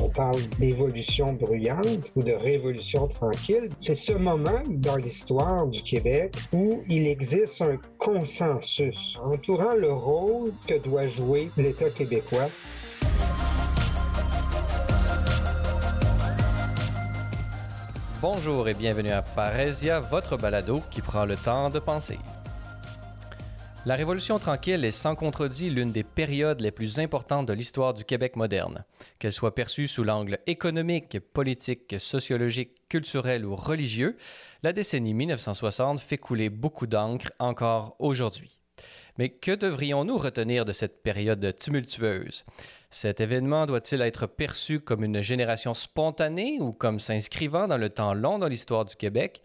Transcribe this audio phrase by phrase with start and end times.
[0.00, 6.34] on parle d'évolution bruyante ou de révolution tranquille, c'est ce moment dans l'histoire du Québec
[6.52, 12.48] où il existe un consensus entourant le rôle que doit jouer l'État québécois
[18.20, 22.20] Bonjour et bienvenue à Parésia, votre balado qui prend le temps de penser.
[23.84, 28.04] La Révolution tranquille est sans contredit l'une des périodes les plus importantes de l'histoire du
[28.04, 28.84] Québec moderne.
[29.18, 34.16] Qu'elle soit perçue sous l'angle économique, politique, sociologique, culturel ou religieux,
[34.62, 38.56] la décennie 1960 fait couler beaucoup d'encre encore aujourd'hui.
[39.18, 42.44] Mais que devrions-nous retenir de cette période tumultueuse?
[42.88, 48.14] Cet événement doit-il être perçu comme une génération spontanée ou comme s'inscrivant dans le temps
[48.14, 49.42] long dans l'histoire du Québec?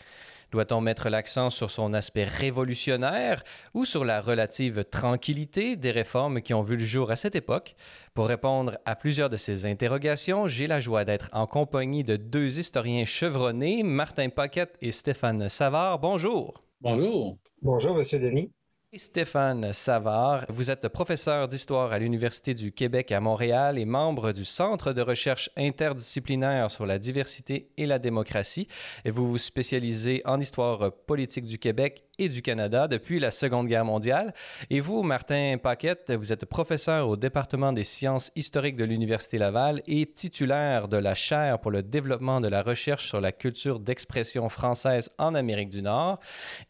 [0.52, 3.44] Doit-on mettre l'accent sur son aspect révolutionnaire
[3.74, 7.76] ou sur la relative tranquillité des réformes qui ont vu le jour à cette époque?
[8.14, 12.60] Pour répondre à plusieurs de ces interrogations, j'ai la joie d'être en compagnie de deux
[12.60, 16.00] historiens chevronnés, Martin Paquette et Stéphane Savard.
[16.00, 16.60] Bonjour.
[16.80, 17.38] Bonjour.
[17.62, 18.52] Bonjour, Monsieur Denis.
[18.96, 24.46] Stéphane Savard, vous êtes professeur d'histoire à l'Université du Québec à Montréal et membre du
[24.46, 28.70] Centre de recherche interdisciplinaire sur la diversité et la démocratie.
[29.04, 33.68] Et vous vous spécialisez en histoire politique du Québec et du Canada depuis la Seconde
[33.68, 34.34] Guerre mondiale.
[34.70, 39.84] Et vous, Martin Paquette, vous êtes professeur au département des sciences historiques de l'Université Laval
[39.86, 44.48] et titulaire de la chaire pour le développement de la recherche sur la culture d'expression
[44.48, 46.20] française en Amérique du Nord.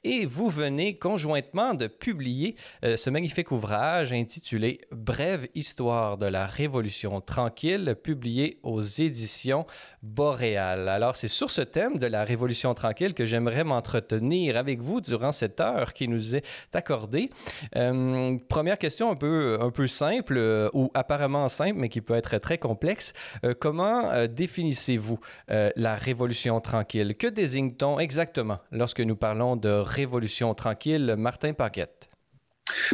[0.03, 1.75] Et vous venez conjointement
[2.07, 2.55] publier
[2.85, 9.65] euh, ce magnifique ouvrage intitulé Brève histoire de la Révolution tranquille, publié aux éditions
[10.01, 10.87] Boréal.
[10.87, 15.33] Alors, c'est sur ce thème de la Révolution tranquille que j'aimerais m'entretenir avec vous durant
[15.33, 17.29] cette heure qui nous est accordée.
[17.75, 22.15] Euh, première question un peu, un peu simple, euh, ou apparemment simple, mais qui peut
[22.15, 23.11] être très complexe.
[23.59, 27.17] Comment définissez-vous la révolution tranquille?
[27.17, 31.15] Que désigne-t-on exactement lorsque nous parlons de révolution tranquille?
[31.17, 31.96] Martin Paquette?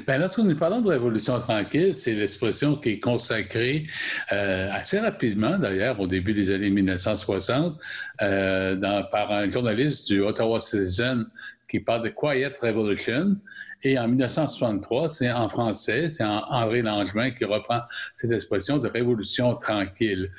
[0.06, 3.88] Ben, lorsque nous parlons de révolution tranquille, c'est l'expression qui est consacrée
[4.30, 7.80] assez rapidement, d'ailleurs, au début des années 1960,
[8.20, 11.26] dans, par un journaliste du Ottawa Citizen
[11.74, 13.36] qui parle de Quiet Revolution.
[13.84, 17.82] Et en 1963, c'est en français, c'est André Langevin qui reprend
[18.16, 20.32] cette expression de révolution tranquille.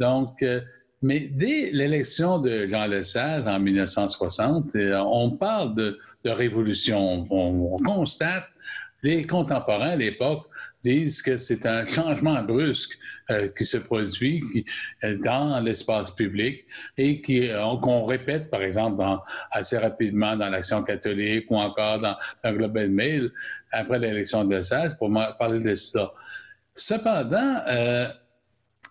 [0.00, 0.62] Donc, euh,
[1.02, 7.26] mais dès l'élection de Jean Lesage en 1960, euh, on parle de, révolution.
[7.30, 8.44] On, on, constate
[9.02, 10.46] les contemporains à l'époque
[10.82, 12.98] disent que c'est un changement brusque
[13.30, 14.42] euh, qui se produit
[15.04, 16.64] euh, dans l'espace public
[16.96, 17.22] et
[17.52, 19.04] euh, qu'on répète, par exemple,
[19.50, 23.30] assez rapidement dans l'Action catholique ou encore dans, un Global Mail
[23.70, 26.12] après l'élection de Sage pour parler de ça.
[26.74, 28.08] Cependant, euh,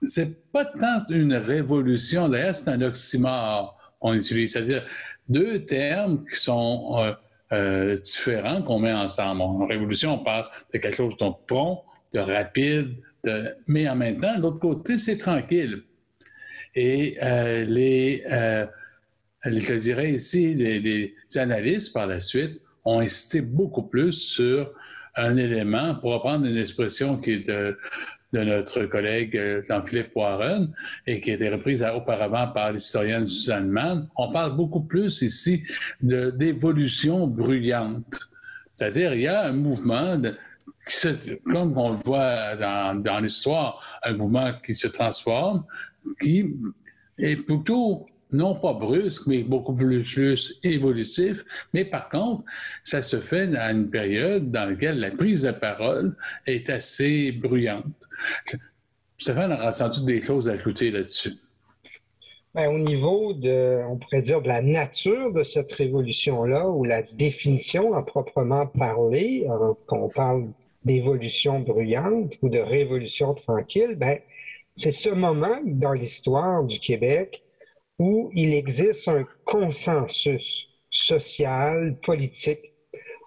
[0.03, 4.85] c'est pas tant une révolution, d'ailleurs, c'est un oxymore qu'on utilise, c'est-à-dire
[5.28, 7.16] deux termes qui sont
[7.53, 9.41] euh, différents qu'on met ensemble.
[9.41, 13.55] En révolution, on parle de quelque chose de prompt, de rapide, de...
[13.67, 15.83] mais en même temps, de l'autre côté, c'est tranquille.
[16.75, 18.65] Et euh, les, euh,
[19.45, 24.71] je dirais ici, les, les, analystes par la suite ont insisté beaucoup plus sur
[25.15, 27.77] un élément, pour reprendre une expression qui est de,
[28.37, 30.71] de notre collègue euh, Jean-Philippe Warren
[31.05, 35.63] et qui a été reprise auparavant par l'historienne Suzanne Mann, on parle beaucoup plus ici
[36.01, 38.19] d'évolution bruyante.
[38.71, 40.21] C'est-à-dire, il y a un mouvement,
[41.45, 45.65] comme on le voit dans l'histoire, un mouvement qui se transforme,
[46.21, 46.45] qui
[47.17, 51.43] est plutôt non pas brusque, mais beaucoup plus, évolutif.
[51.73, 52.43] Mais par contre,
[52.83, 56.15] ça se fait à une période dans laquelle la prise de parole
[56.45, 58.07] est assez bruyante.
[59.17, 61.33] Stéphane a ressenti des choses à ajouter là-dessus?
[62.53, 67.01] Bien, au niveau de, on pourrait dire, de la nature de cette révolution-là, ou la
[67.03, 69.47] définition à proprement parler,
[69.85, 70.47] quand on parle
[70.83, 74.19] d'évolution bruyante ou de révolution tranquille, ben,
[74.75, 77.44] c'est ce moment dans l'histoire du Québec
[77.99, 82.73] où il existe un consensus social, politique,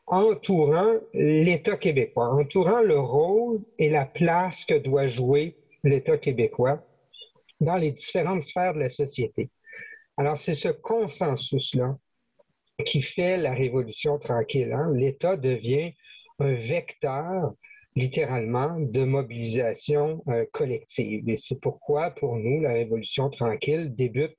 [0.06, 6.84] entourant l'État québécois, entourant le rôle et la place que doit jouer l'État québécois
[7.61, 9.50] dans les différentes sphères de la société.
[10.17, 11.96] Alors, c'est ce consensus-là
[12.84, 14.73] qui fait la révolution tranquille.
[14.73, 14.90] Hein?
[14.94, 15.93] L'État devient
[16.38, 17.55] un vecteur
[17.96, 21.28] littéralement de mobilisation euh, collective.
[21.28, 24.37] Et c'est pourquoi, pour nous, la Révolution tranquille débute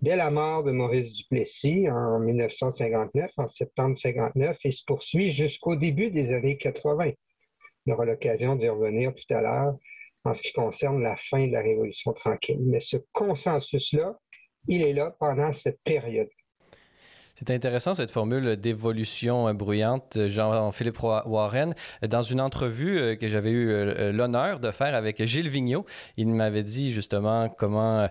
[0.00, 5.76] dès la mort de Maurice Duplessis en 1959, en septembre 59, et se poursuit jusqu'au
[5.76, 7.12] début des années 80.
[7.86, 9.76] On aura l'occasion d'y revenir tout à l'heure
[10.24, 12.60] en ce qui concerne la fin de la Révolution tranquille.
[12.60, 14.18] Mais ce consensus-là,
[14.66, 16.28] il est là pendant cette période.
[17.38, 21.72] C'est intéressant cette formule d'évolution bruyante, Jean-Philippe Warren.
[22.02, 25.86] Dans une entrevue euh, que j'avais eu euh, l'honneur de faire avec Gilles Vigneault,
[26.16, 28.08] il m'avait dit justement comment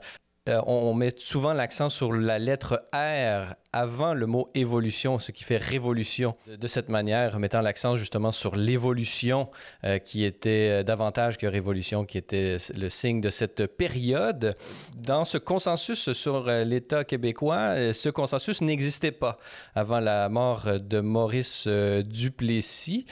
[0.47, 5.43] euh, on met souvent l'accent sur la lettre R avant le mot évolution, ce qui
[5.43, 6.33] fait révolution.
[6.47, 9.49] De cette manière, mettant l'accent justement sur l'évolution
[9.83, 14.55] euh, qui était euh, davantage que révolution, qui était le signe de cette période.
[14.97, 19.37] Dans ce consensus sur l'État québécois, ce consensus n'existait pas
[19.75, 23.05] avant la mort de Maurice Duplessis.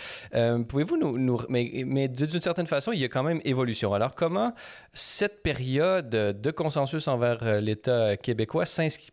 [0.68, 1.42] Pouvez-vous nous...
[1.48, 3.94] mais d'une certaine façon, il y a quand même évolution.
[3.94, 4.54] Alors comment
[4.94, 8.64] cette période de consensus envers l'État québécois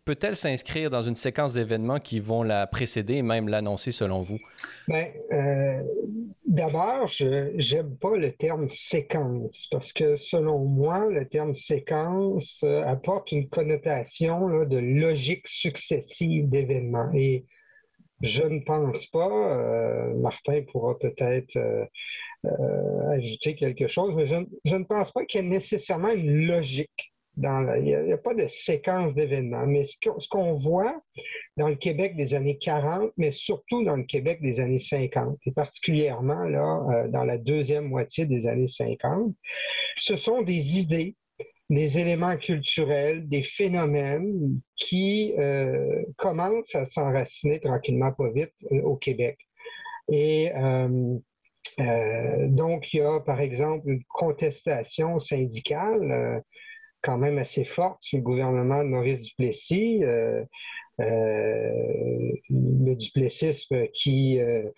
[0.05, 4.39] peut-elle s'inscrire dans une séquence d'événements qui vont la précéder et même l'annoncer selon vous?
[4.87, 5.81] Bien, euh,
[6.45, 12.83] d'abord, je n'aime pas le terme séquence parce que selon moi, le terme séquence euh,
[12.85, 17.11] apporte une connotation de logique successive d'événements.
[17.13, 17.45] Et
[18.21, 21.59] je ne pense pas, euh, Martin pourra peut-être
[23.11, 24.35] ajouter quelque chose, mais je,
[24.65, 28.47] je ne pense pas qu'il y ait nécessairement une logique il n'y a, pas de
[28.47, 31.01] séquence d'événements, mais ce qu'on voit
[31.57, 35.51] dans le Québec des années 40, mais surtout dans le Québec des années 50, et
[35.51, 39.33] particulièrement là, euh, dans la deuxième moitié des années 50,
[39.97, 41.15] ce sont des idées,
[41.69, 48.95] des éléments culturels, des phénomènes qui euh, commencent à s'enraciner tranquillement pas vite euh, au
[48.95, 49.37] Québec.
[50.11, 50.51] Et
[52.49, 56.43] donc, il y a par exemple une contestation syndicale
[57.03, 60.03] quand même assez forte sur le gouvernement de Maurice Duplessis.
[60.03, 60.43] Euh,
[61.01, 64.69] euh, le duplessisme qui euh,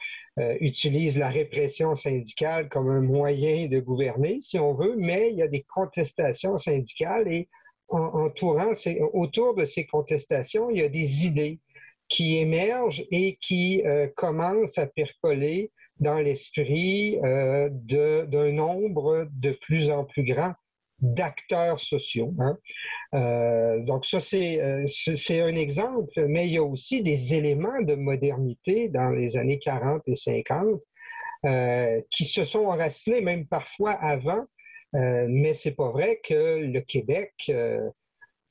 [0.61, 5.41] utilise la répression syndicale comme un moyen de gouverner, si on veut, mais il y
[5.41, 7.49] a des contestations syndicales et
[7.89, 8.71] entourant
[9.13, 11.59] autour de ces contestations, il y a des idées
[12.07, 13.83] qui émergent et qui
[14.15, 20.53] commencent à percoler dans l'esprit d'un nombre de plus en plus grand
[20.99, 22.33] d'acteurs sociaux.
[22.39, 22.57] Hein.
[23.13, 27.95] Euh, donc ça, euh, c'est un exemple, mais il y a aussi des éléments de
[27.95, 30.81] modernité dans les années 40 et 50
[31.45, 34.45] euh, qui se sont enracinés même parfois avant,
[34.93, 37.33] mais c'est pas vrai que le Québec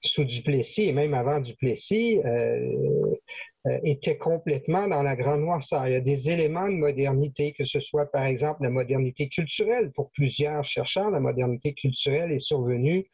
[0.04, 5.86] sous Duplessis et même avant Duplessis euh, était complètement dans la grande noirceur.
[5.86, 9.90] Il y a des éléments de modernité, que ce soit par exemple la modernité culturelle.
[9.92, 13.06] Pour plusieurs chercheurs, la modernité culturelle est survenue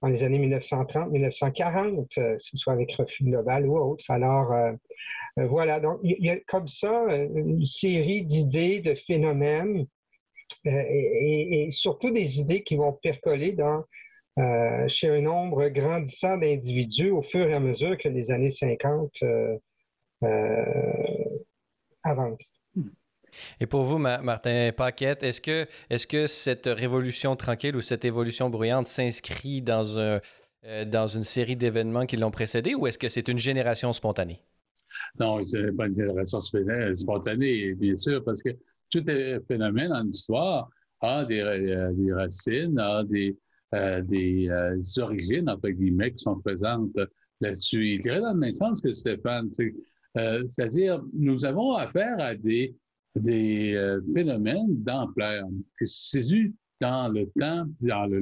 [0.00, 4.04] dans les années 1930-1940, euh, que ce soit avec Refus Global ou autre.
[4.08, 4.72] Alors, euh,
[5.36, 9.86] voilà, donc il y a comme ça une série d'idées, de phénomènes
[10.64, 13.84] et, surtout des idées qui vont percoler dans,
[14.88, 19.22] chez un nombre grandissant d'individus au fur et à mesure que les années 50
[20.22, 21.38] euh,
[22.04, 22.58] avance.
[23.60, 28.50] Et pour vous, Martin Paquette, est-ce que, est que cette révolution tranquille ou cette évolution
[28.50, 30.20] bruyante s'inscrit dans, un,
[30.64, 34.42] euh, dans une série d'événements qui l'ont précédé ou est-ce que c'est une génération spontanée?
[35.18, 38.50] Non, c'est pas une génération spontanée, bien sûr, parce que
[38.90, 39.02] tout
[39.48, 40.68] phénomène en histoire
[41.00, 43.36] a des, euh, des racines, a des,
[43.72, 44.48] des,
[44.98, 46.98] origines, entre guillemets, qui sont présentes
[47.40, 47.94] là-dessus.
[47.94, 49.50] Il dirait dans le même sens que Stéphane,
[50.18, 52.74] euh, c'est-à-dire, nous avons affaire à des,
[53.16, 55.46] euh, phénomènes d'ampleur
[55.78, 56.50] qui se
[56.80, 58.20] dans le temps, dans le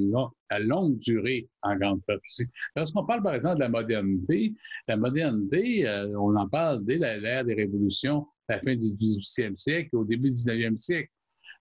[0.50, 2.44] la longue durée en grande partie.
[2.76, 4.52] Lorsqu'on parle, par exemple, de la modernité,
[4.86, 9.96] la modernité, euh, on en parle dès l'ère des révolutions, la fin du 18e siècle,
[9.96, 11.10] au début du 19e siècle.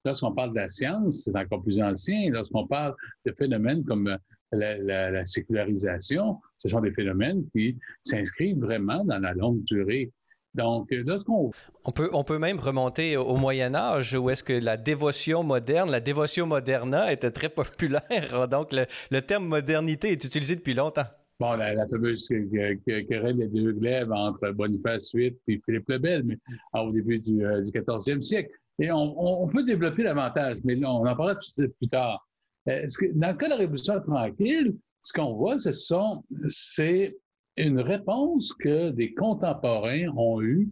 [0.06, 2.29] Lorsqu'on parle de la science, c'est encore plus ancien.
[2.32, 4.18] Lorsqu'on parle de phénomènes comme
[4.51, 10.12] la, la, sécularisation, ce sont des phénomènes qui s'inscrivent vraiment dans la longue durée.
[10.56, 11.51] Donc, lorsqu'on...
[11.86, 15.91] On peut, on peut même remonter au Moyen Âge, où est-ce que la dévotion moderne,
[15.91, 18.48] la dévotion moderna était très populaire.
[18.48, 21.06] Donc, le, terme modernité est utilisé depuis longtemps.
[21.39, 26.24] Bon, la, la fameuse querelle des deux glaives entre Boniface VIII et Philippe le Bel,
[26.24, 26.38] mais
[26.74, 28.51] au début du, 14e euh, siècle.
[28.79, 32.25] Et on, peut développer davantage, mais on en parlera plus tard.
[32.67, 37.17] Euh, dans le cas de la Révolution tranquille, ce qu'on voit, ce sont, c'est
[37.57, 40.69] une réponse que des contemporains ont eue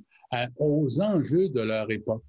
[0.58, 2.24] aux enjeux de leur époque.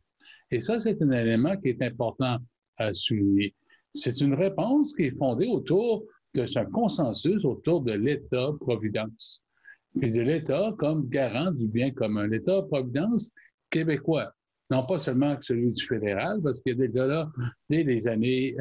[0.51, 2.39] Et ça, c'est un élément qui est important
[2.77, 3.55] à souligner.
[3.95, 6.05] C'est une réponse qui est fondée autour
[6.35, 9.45] de ce consensus autour de l'État-providence.
[10.03, 12.27] Et de l'État comme garant du bien commun.
[12.27, 13.33] L'État-providence
[13.71, 14.33] québécois.
[14.71, 17.31] Non pas seulement celui du fédéral, parce a déjà là,
[17.71, 18.55] dès les années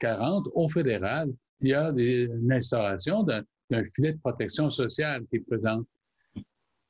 [0.00, 5.36] 40, au fédéral, il y a des, une instauration d'un filet de protection sociale qui
[5.36, 5.82] est présent.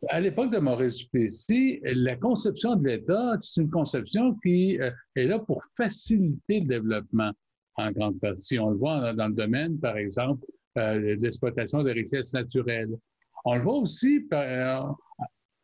[0.08, 5.26] À l'époque de Maurice Duplessis, la conception de l'État, c'est une conception qui euh, est
[5.26, 7.32] là pour faciliter le développement
[7.76, 8.58] en grande partie.
[8.58, 10.44] On le voit dans le domaine, par exemple,
[10.76, 12.96] euh, d'exploitation des richesses naturelles.
[13.44, 14.80] On le voit aussi euh,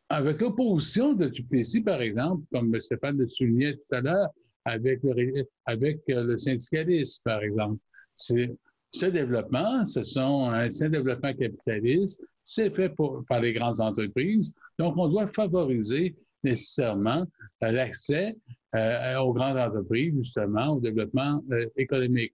[0.09, 4.29] avec l'opposition de Duplessis, par exemple, comme Stéphane le soulignait tout à l'heure,
[4.65, 7.79] avec le, le syndicalisme, par exemple.
[8.15, 12.91] Ce développement, ce sont un, développement capitaliste, c'est fait
[13.27, 17.25] par les grandes entreprises, donc on doit favoriser nécessairement
[17.63, 18.37] euh, l'accès
[18.75, 22.33] euh, aux grandes entreprises, justement, au développement euh, économique.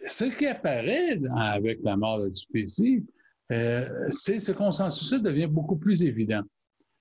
[0.00, 3.04] Ce qui apparaît avec la mort de Duplessis,
[3.50, 6.42] c'est ce consensus-là devient beaucoup plus évident.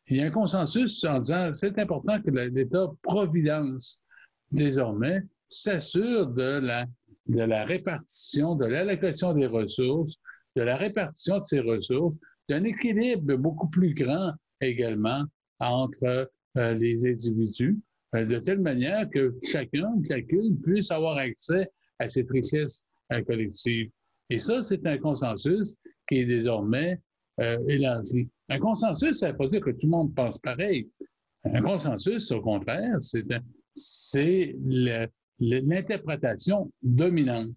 [0.09, 4.03] Il y a un consensus en disant c'est important que l'État-providence,
[4.51, 6.85] désormais, s'assure de la
[7.27, 10.17] de la répartition, de l'allocation des ressources,
[10.55, 12.15] de la répartition de ces ressources,
[12.49, 15.23] d'un équilibre beaucoup plus grand également
[15.59, 17.77] entre euh, les individus,
[18.15, 23.89] euh, de telle manière que chacun, chacune puisse avoir accès à cette richesse euh, collective.
[24.29, 25.75] Et ça, c'est un consensus
[26.07, 26.99] qui est désormais
[27.39, 28.29] élargi.
[28.49, 30.89] Un consensus, ça ne veut pas dire que tout le monde pense pareil.
[31.43, 32.95] Un consensus, au contraire,
[33.73, 34.55] c'est
[35.39, 37.55] l'interprétation dominante,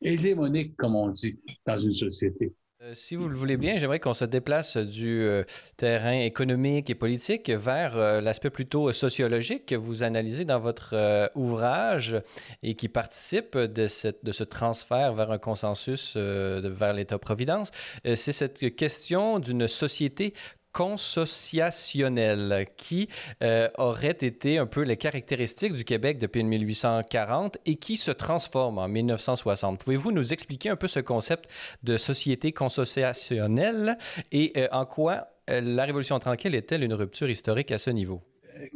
[0.00, 2.52] hégémonique, comme on dit, dans une société.
[2.84, 5.44] Euh, si vous le voulez bien, j'aimerais qu'on se déplace du euh,
[5.76, 12.20] terrain économique et politique vers euh, l'aspect plutôt sociologique que vous analysez dans votre ouvrage
[12.62, 17.70] et qui participe de, ce transfert vers un consensus vers l'État-providence.
[18.04, 20.34] C'est cette question d'une société
[20.72, 23.08] consociationnel qui
[23.42, 28.78] euh, aurait été un peu les caractéristiques du Québec depuis 1840 et qui se transforme
[28.78, 29.78] en 1960.
[29.78, 31.50] Pouvez-vous nous expliquer un peu ce concept
[31.82, 33.98] de société consociationnelle
[34.32, 38.22] et euh, en quoi euh, la Révolution tranquille est-elle une rupture historique à ce niveau?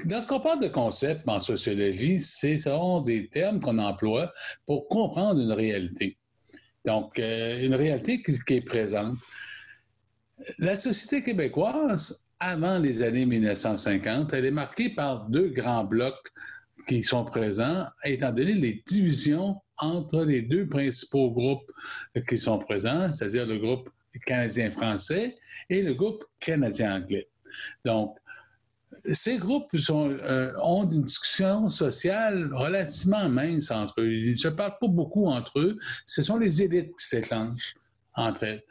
[0.04, 4.32] Dans ce qu'on parle de concept en sociologie, ce sont des termes qu'on emploie
[4.66, 6.16] pour comprendre une réalité.
[6.84, 9.16] Donc, une réalité qui est présente.
[10.58, 16.28] La société québécoise, avant les années 1950, elle est marquée par deux grands blocs
[16.86, 21.70] qui sont présents, étant donné les divisions entre les deux principaux groupes
[22.28, 23.90] qui sont présents, c'est-à-dire le groupe
[24.26, 25.34] canadien-français
[25.68, 27.28] et le groupe canadien-anglais.
[27.84, 28.16] Donc,
[29.12, 34.12] ces groupes euh, ont une discussion sociale relativement mince entre eux.
[34.12, 35.78] Ils ne se parlent pas beaucoup entre eux.
[36.06, 37.74] Ce sont les élites qui s'échangent
[38.14, 38.62] entre elles.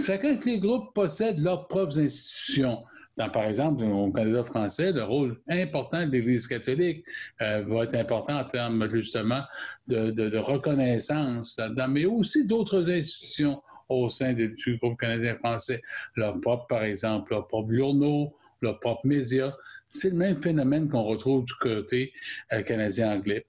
[0.00, 2.82] Chacun des groupes possède leurs propres institutions.
[3.16, 7.04] Dans, par exemple, au Canada français, le rôle important de l'Église catholique
[7.42, 9.42] euh, va être important en termes justement
[9.86, 15.82] de, reconnaissance, mais aussi d'autres institutions au sein du groupe canadien français.
[16.16, 19.52] Leur propre, par exemple, leur propre journaux, leurs propres médias.
[19.90, 22.12] C'est le même phénomène qu'on retrouve du côté
[22.52, 23.44] euh, canadien-anglais.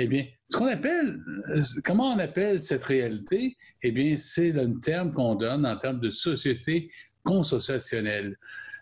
[0.00, 3.56] Eh bien, ce qu'on appelle, euh, comment on appelle cette réalité?
[3.82, 6.90] Eh bien, c'est le terme qu'on donne en termes de société
[7.24, 8.36] consociationnelle.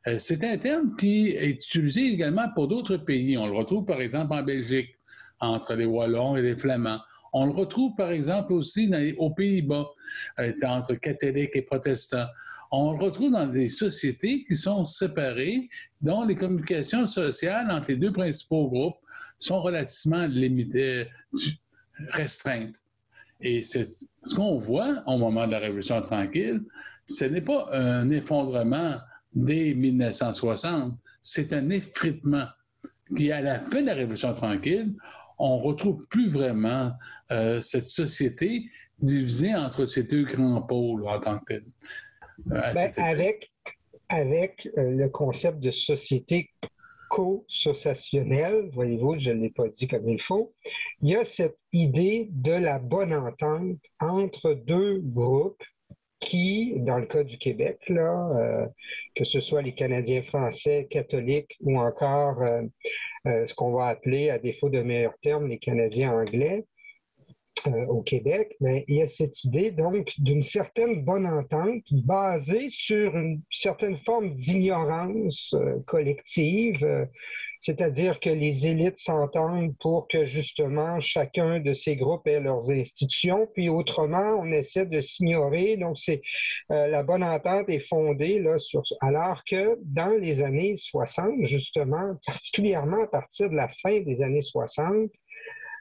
[0.07, 3.39] Euh, c'est un terme qui est utilisé également pour d'autres pays.
[3.39, 4.95] On le retrouve par exemple en Belgique,
[5.41, 7.01] entre les Wallons et les Flamands.
[7.33, 9.89] On le retrouve par exemple aussi aux Pays-Bas,
[10.39, 12.27] euh, entre catholiques et protestants.
[12.71, 15.69] On le retrouve dans des sociétés qui sont séparées,
[16.03, 18.97] dont les communications sociales entre les deux principaux groupes
[19.39, 21.09] sont relativement limitées,
[22.09, 22.77] restreintes.
[23.41, 26.63] Et ce qu'on voit au moment de la Révolution tranquille,
[27.05, 28.97] ce n'est pas un effondrement
[29.35, 32.47] dès 1960, c'est un effritement
[33.15, 34.95] qui, à la fin de la Révolution tranquille,
[35.39, 36.93] on retrouve plus vraiment
[37.31, 41.65] euh, cette société divisée entre ces deux grands pôles en tant que tel.
[42.53, 43.53] Euh, ben, avec,
[44.09, 46.51] avec euh, le concept de société
[47.11, 50.55] co-sociationnelle, voyez-vous, je ne l'ai pas dit comme il faut,
[51.03, 55.63] il y a cette idée de la bonne entente entre deux groupes
[56.21, 58.67] qui, dans le cas du Québec, là, euh,
[59.15, 62.63] que ce soit les Canadiens français, catholiques ou encore euh,
[63.27, 66.65] euh, ce qu'on va appeler, à défaut de meilleurs termes, les Canadiens anglais,
[67.69, 73.17] euh, au Québec, il y a cette idée donc d'une certaine bonne entente basée sur
[73.17, 77.05] une certaine forme d'ignorance euh, collective, euh,
[77.61, 83.49] c'est-à-dire que les élites s'entendent pour que justement chacun de ces groupes ait leurs institutions,
[83.55, 85.77] puis autrement on essaie de s'ignorer.
[85.77, 86.21] Donc c'est
[86.69, 93.03] la bonne entente est fondée là sur alors que dans les années 60 justement, particulièrement
[93.03, 95.11] à partir de la fin des années 60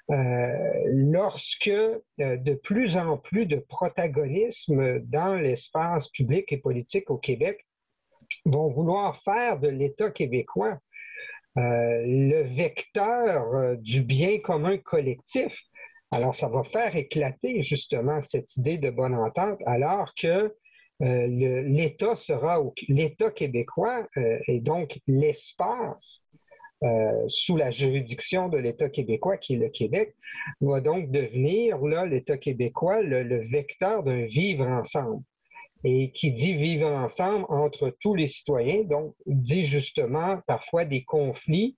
[0.09, 1.71] lorsque
[2.17, 7.65] de plus en plus de protagonisme dans l'espace public et politique au Québec
[8.45, 10.77] vont vouloir faire de l'État québécois
[11.55, 15.53] le vecteur du bien commun collectif.
[16.11, 20.53] Alors, ça va faire éclater justement cette idée de bonne entente, alors que
[21.01, 26.23] euh, l'État sera l'État québécois euh, et donc l'espace
[26.85, 30.15] euh, sous la juridiction de l'État québécois, qui est le Québec,
[30.61, 35.23] va donc devenir là l'État québécois le, vecteur d'un vivre ensemble.
[35.83, 41.75] Et qui dit vivre ensemble entre tous les citoyens, donc dit justement parfois des conflits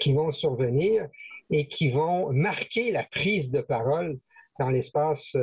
[0.00, 1.08] qui vont survenir
[1.50, 4.18] et qui vont marquer la prise de parole
[4.58, 5.36] dans l'espace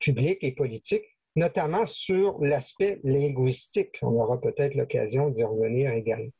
[0.00, 3.98] public et politique notamment sur l'aspect linguistique.
[4.02, 6.30] On aura peut-être l'occasion d'y revenir également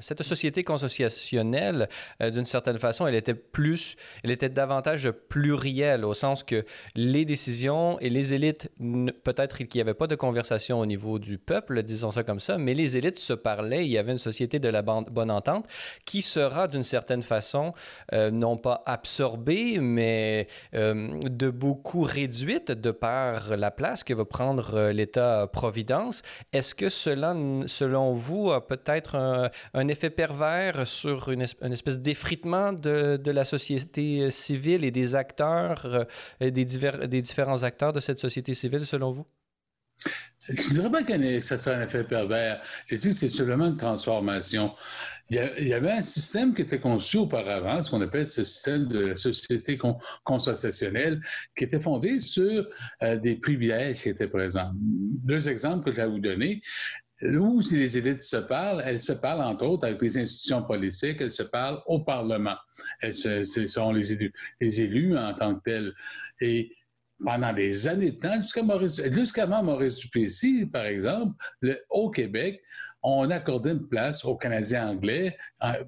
[0.00, 1.88] cette société consociationnelle,
[2.20, 7.24] euh, d'une certaine façon, elle était plus, elle était davantage plurielle au sens que les
[7.24, 8.70] décisions et les élites,
[9.22, 12.58] peut-être qu'il n'y avait pas de conversation au niveau du peuple, disons ça comme ça,
[12.58, 13.84] mais les élites se parlaient.
[13.84, 15.66] Il y avait une société de la bonne entente
[16.04, 17.72] qui sera d'une certaine façon
[18.12, 24.24] euh, non pas absorbée, mais euh, de beaucoup réduite de par la place que va
[24.24, 26.22] prendre l'État-providence.
[26.52, 27.34] Est-ce que cela,
[27.66, 33.44] selon vous, a peut-être un, un un effet pervers sur une, espèce d'effritement de, la
[33.44, 36.06] société euh, civile et des acteurs,
[36.40, 39.26] euh, des, différents acteurs de cette société civile, selon vous?
[40.48, 42.60] Je ne dirais pas que ça soit un effet pervers.
[42.86, 44.74] Je dis que c'est simplement une transformation.
[45.30, 49.06] Il y, avait un système qui était conçu auparavant, ce qu'on appelle ce système de
[49.06, 49.78] la société
[50.22, 51.22] consociationnelle,
[51.56, 52.68] qui était fondé sur
[53.02, 54.72] euh, des privilèges qui étaient présents.
[54.74, 56.60] Deux exemples que je vais vous donner
[57.24, 61.20] où si les élites se parlent, elles se parlent entre autres avec les institutions politiques,
[61.20, 62.56] elles se parlent au Parlement.
[63.02, 65.92] Ce sont les élus, les élus en tant que tels.
[66.40, 66.70] Et
[67.24, 71.34] pendant des années de temps, jusqu'à Maurice, jusqu'avant Maurice Duplessis, par exemple,
[71.88, 72.60] au Québec,
[73.04, 75.36] on accordait une place aux Canadiens anglais,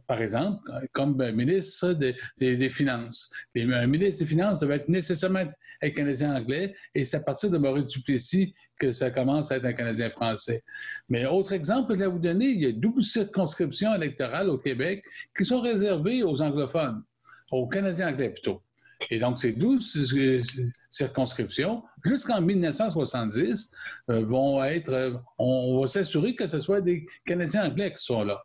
[0.07, 0.61] par exemple,
[0.93, 3.33] comme ministre des, Finances.
[3.57, 5.45] un ministre des Finances devait être nécessairement
[5.83, 9.65] un Canadien anglais, et c'est à partir de Maurice Duplessis que ça commence à être
[9.65, 10.63] un Canadien français.
[11.09, 14.59] Mais autre exemple que je vais vous donner, il y a 12 circonscriptions électorales au
[14.59, 15.05] Québec
[15.37, 17.03] qui sont réservées aux anglophones,
[17.53, 18.63] aux Canadiens anglais plutôt.
[19.11, 23.73] Et donc, ces 12 circonscriptions, jusqu'en 1970,
[24.11, 28.25] euh, vont être, euh, on va s'assurer que ce soit des Canadiens anglais qui sont
[28.25, 28.43] là.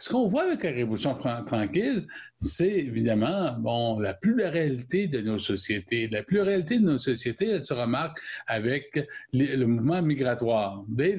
[0.00, 2.06] Ce qu'on voit avec la Révolution tranquille,
[2.38, 6.06] c'est évidemment bon, la pluralité de nos sociétés.
[6.06, 8.96] La pluralité de nos sociétés, elle se remarque avec
[9.32, 10.84] le mouvement migratoire.
[10.86, 11.16] Dès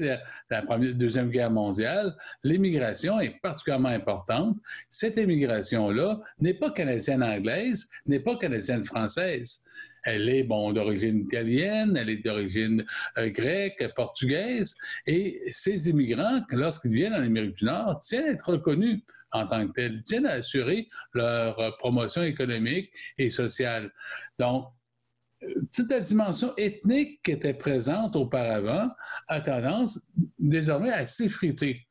[0.48, 0.62] la,
[0.94, 4.56] Deuxième Guerre mondiale, l'immigration est particulièrement importante.
[4.88, 9.62] Cette immigration-là n'est pas canadienne-anglaise, n'est pas canadienne-française.
[10.04, 12.84] Elle est, d'origine italienne, elle est d'origine
[13.18, 14.76] euh, grecque, portugaise.
[15.06, 19.66] Et ces immigrants, lorsqu'ils viennent en Amérique du Nord, tiennent à être reconnus en tant
[19.66, 23.92] que tels, tiennent à assurer leur euh, promotion économique et sociale.
[24.38, 24.68] Donc,
[25.74, 28.90] toute la dimension ethnique qui était présente auparavant
[29.26, 31.86] a tendance désormais à s'effriter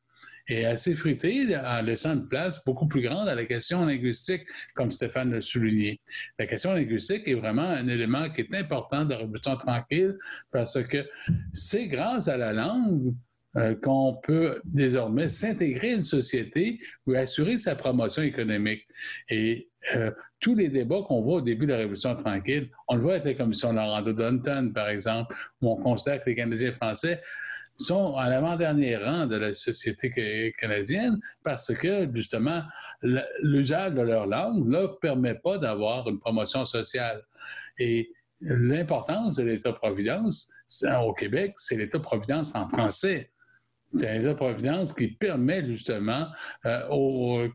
[0.52, 4.42] est assez fruité en laissant une place beaucoup plus grande à la question linguistique,
[4.74, 6.00] comme Stéphane l'a souligné.
[6.38, 10.16] La question linguistique est vraiment un élément qui est important de la Révolution tranquille
[10.50, 11.06] parce que
[11.52, 13.14] c'est grâce à la langue
[13.56, 18.86] euh, qu'on peut désormais s'intégrer à une société ou assurer sa promotion économique.
[19.28, 23.02] Et euh, tous les débats qu'on voit au début de la Révolution tranquille, on le
[23.02, 27.20] voit avec la commission Laurent Dunton, par exemple, où on constate que les Canadiens français
[27.84, 32.62] sont à l'avant-dernier rang de la société canadienne parce que, justement,
[33.42, 37.22] l'usage de leur langue ne leur permet pas d'avoir une promotion sociale.
[37.78, 40.50] Et l'importance de l'État-providence
[41.04, 43.30] au Québec, c'est l'État-providence en français.
[43.88, 46.28] C'est un État-providence qui permet justement
[46.64, 47.48] euh, aux,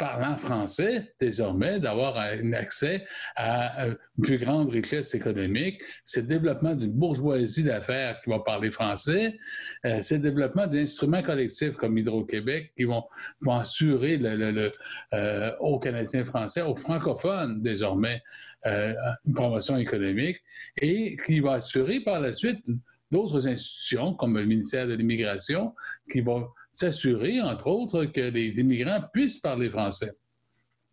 [0.00, 3.04] parlant français, désormais, d'avoir un accès
[3.36, 5.82] à une plus grande richesse économique.
[6.06, 9.38] C'est le développement d'une bourgeoisie d'affaires qui va parler français.
[9.84, 13.04] Euh, c'est le développement d'instruments collectifs comme Hydro-Québec qui vont,
[13.46, 14.70] assurer le,
[15.12, 18.22] euh, aux Canadiens français, aux francophones, désormais,
[18.66, 18.94] euh,
[19.26, 20.38] une promotion économique
[20.80, 22.64] et qui va assurer par la suite
[23.10, 25.74] d'autres institutions comme le ministère de l'Immigration
[26.10, 30.12] qui vont s'assurer, entre autres, que les immigrants puissent parler français.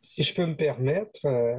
[0.01, 1.57] Si je peux me permettre, euh,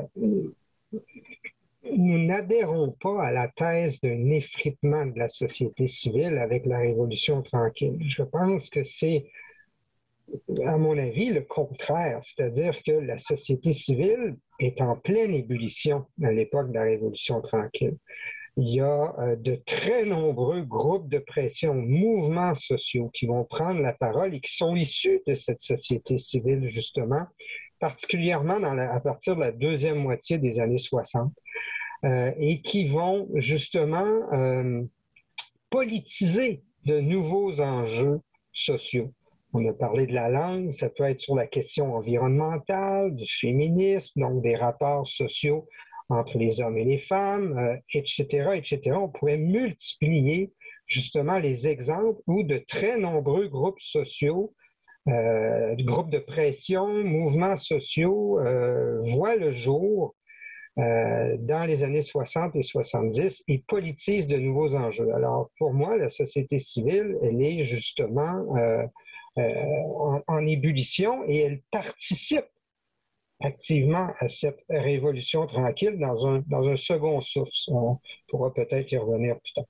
[1.93, 7.43] nous n'adhérons pas à la thèse d'un effritement de la société civile avec la Révolution
[7.43, 7.99] tranquille.
[8.09, 9.27] Je pense que c'est
[10.67, 16.31] à mon avis, le contraire, c'est-à-dire que la société civile est en pleine ébullition à
[16.33, 17.97] l'époque de la Révolution tranquille.
[18.61, 23.81] Il y a euh, de très nombreux groupes de pression, mouvements sociaux qui vont prendre
[23.81, 27.25] la parole et qui sont issus de cette société civile, justement,
[27.79, 31.33] particulièrement à partir de la deuxième moitié des années 60,
[32.05, 34.83] euh, et qui vont justement euh,
[35.71, 38.21] politiser de nouveaux enjeux
[38.53, 39.13] sociaux.
[39.53, 44.21] On a parlé de la langue, ça peut être sur la question environnementale, du féminisme,
[44.21, 45.69] donc des rapports sociaux
[46.09, 48.81] entre les hommes et les femmes, etc., euh, etc.
[48.93, 50.53] On pourrait multiplier
[50.87, 54.55] justement les exemples où de très nombreux groupes sociaux,
[55.09, 60.15] euh, groupes de pression, mouvements sociaux euh, voient le jour
[60.77, 65.13] dans les années 60 et 70 et politisent de nouveaux enjeux.
[65.13, 68.47] Alors, pour moi, la société civile, elle est justement
[69.35, 72.47] en, en, ébullition et elle participe
[73.41, 77.69] activement à cette révolution tranquille dans un, dans un second source.
[77.69, 77.99] On
[78.29, 79.65] pourra peut-être y revenir plus tard.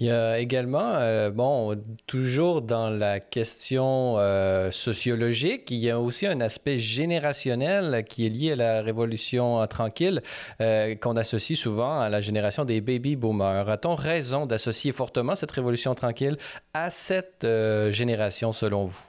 [0.00, 5.98] Il y a également, euh, bon, toujours dans la question euh, sociologique, il y a
[5.98, 10.22] aussi un aspect générationnel qui est lié à la révolution tranquille,
[10.60, 13.68] euh, qu'on associe souvent à la génération des baby boomers.
[13.68, 16.36] A-t-on raison d'associer fortement cette révolution tranquille
[16.74, 17.46] à cette
[17.90, 19.00] génération, selon vous?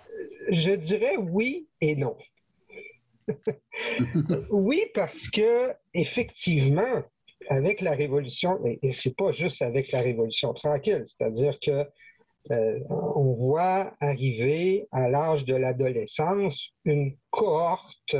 [0.49, 2.15] Je dirais oui et non.
[4.49, 7.03] oui, parce que effectivement,
[7.47, 11.85] avec la révolution, et, c'est pas juste avec la révolution tranquille, c'est-à-dire que
[12.51, 18.15] euh, on voit arriver à l'âge de l'adolescence une cohorte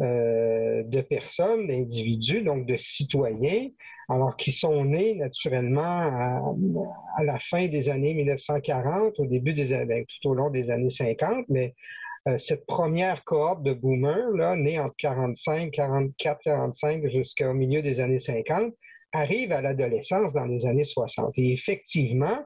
[0.00, 3.68] euh, de personnes, d'individus, donc de citoyens,
[4.08, 5.80] alors qui sont nés naturellement
[7.16, 10.70] à, la fin des années 1940, au début des années, ben, tout au long des
[10.70, 11.74] années 50, mais
[12.36, 18.18] cette première cohorte de boomers, là, née entre 45, 44, 45 jusqu'au milieu des années
[18.18, 18.72] 50,
[19.12, 21.32] arrive à l'adolescence dans les années 60.
[21.36, 22.44] Et effectivement,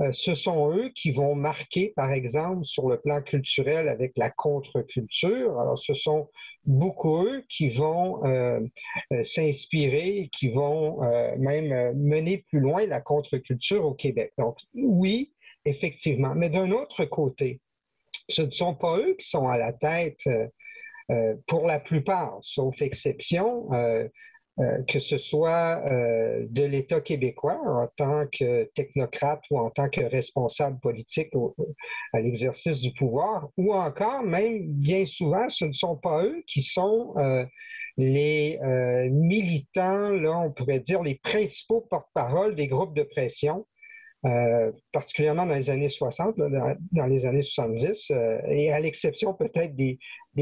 [0.00, 4.30] euh, ce sont eux qui vont marquer, par exemple, sur le plan culturel avec la
[4.30, 5.58] contre-culture.
[5.60, 6.28] Alors, ce sont
[6.64, 8.60] beaucoup eux qui vont euh,
[9.22, 11.00] s'inspirer, qui vont
[11.38, 14.32] même mener plus loin la contre-culture au Québec.
[14.38, 15.32] Donc, oui,
[15.64, 16.34] effectivement.
[16.34, 17.60] Mais d'un autre côté,
[18.28, 20.46] ce ne sont pas eux qui sont à la tête euh,
[21.10, 24.08] euh, pour la plupart, sauf exception, euh,
[24.88, 30.78] que ce soit de l'État québécois en tant que technocrate ou en tant que responsable
[30.80, 31.30] politique
[32.12, 36.60] à l'exercice du pouvoir, ou encore, même bien souvent, ce ne sont pas eux qui
[36.60, 37.14] sont
[37.96, 38.58] les
[39.10, 43.64] militants, là, on pourrait dire, les principaux porte-parole des groupes de pression
[44.26, 49.74] euh, particulièrement dans les années 60, dans, les années 70, euh, et à l'exception peut-être
[49.74, 49.98] des,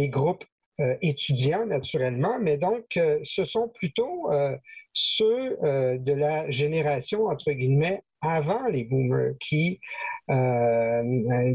[0.08, 0.44] groupes
[0.80, 4.28] euh, étudiants, naturellement, mais donc ce sont plutôt
[4.92, 9.80] ceux de la génération, entre guillemets, avant les boomers, qui,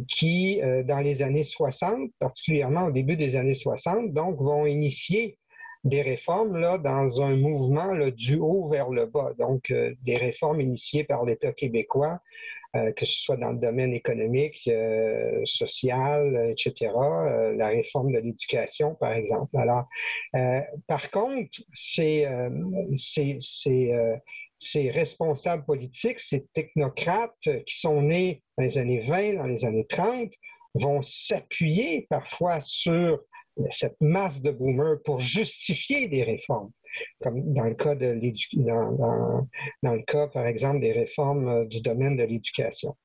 [0.07, 5.37] qui dans les années 60, particulièrement au début des années 60, donc vont initier
[5.83, 9.33] des réformes là, dans un mouvement du haut vers le bas.
[9.37, 12.19] Donc, euh, des réformes initiées par l'État québécois,
[12.75, 16.91] euh, que ce soit dans le domaine économique, euh, social, etc.,
[17.55, 19.55] la réforme de l'éducation, par exemple.
[19.57, 19.87] Alors,
[20.87, 22.25] par contre, ces
[24.89, 30.31] responsables politiques, ces technocrates qui sont nés dans les années 20, dans les années 30,
[30.75, 33.19] vont s'appuyer parfois sur
[33.69, 36.71] cette masse de boomers pour justifier des réformes,
[37.21, 38.19] comme dans le cas, de
[38.55, 39.47] dans,
[39.83, 42.95] dans, le cas par exemple, des réformes euh, du domaine de l'éducation.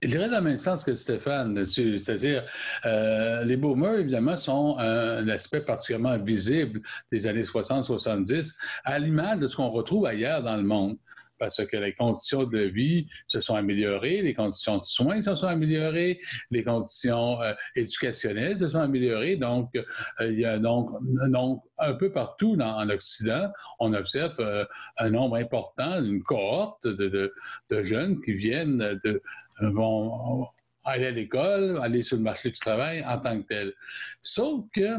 [0.00, 2.44] Je dirais dans le même sens que Stéphane, c'est-à-dire
[2.86, 9.46] euh, les boomers, évidemment, sont un aspect particulièrement visible des années 60-70, à l'image de
[9.46, 10.96] ce qu'on retrouve ailleurs dans le monde
[11.42, 15.48] parce que les conditions de vie se sont améliorées, les conditions de soins se sont
[15.48, 16.20] améliorées,
[16.52, 19.34] les conditions euh, éducationnelles se sont améliorées.
[19.34, 19.76] Donc,
[20.20, 20.90] euh, donc,
[21.30, 23.50] donc, un peu partout en Occident,
[23.80, 24.64] on observe euh,
[24.98, 27.34] un nombre important, une cohorte de,
[27.70, 29.20] de, jeunes qui viennent de
[29.62, 30.46] vont
[30.84, 33.72] aller à l'école, aller sur le marché du travail en tant que tel.
[34.20, 34.96] Sauf que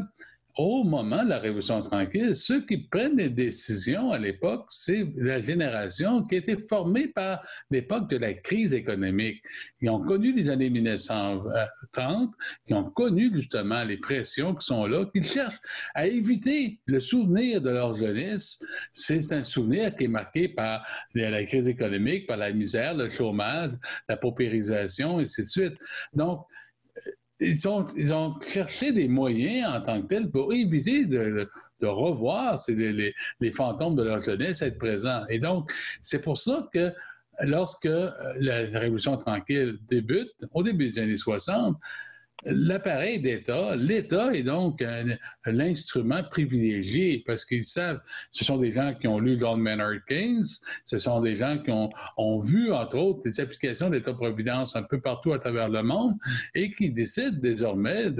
[0.56, 5.40] au moment de la Révolution tranquille, ceux qui prennent les décisions à l'époque, c'est la
[5.40, 9.42] génération qui été formée par l'époque de la crise économique.
[9.80, 12.32] Ils ont connu les années 1930,
[12.66, 15.60] qui ont connu justement les pressions qui sont là, qu'ils cherchent
[15.94, 18.64] à éviter le souvenir de leur jeunesse.
[18.92, 23.72] C'est un souvenir qui est marqué par la crise économique, par la misère, le chômage,
[24.08, 25.74] la paupérisation, et ainsi de suite.
[26.12, 26.46] Donc,
[27.40, 31.48] ils, ont, ils ont cherché des moyens en tant que tels pour éviter de,
[31.82, 35.22] revoir les, les, fantômes de leur jeunesse être présents.
[35.28, 35.70] Et donc,
[36.00, 36.90] c'est pour ça que
[37.40, 41.76] lorsque la Révolution tranquille débute, au début des années 60,
[42.46, 44.84] l'appareil d'État, l'État est donc
[45.46, 50.44] l'instrument privilégié parce qu'ils savent, ce sont des gens qui ont lu John Maynard Keynes,
[50.84, 55.32] ce sont des gens qui ont, vu, entre autres, des applications d'État-providence un peu partout
[55.32, 56.14] à travers le monde
[56.54, 58.10] et qui décident désormais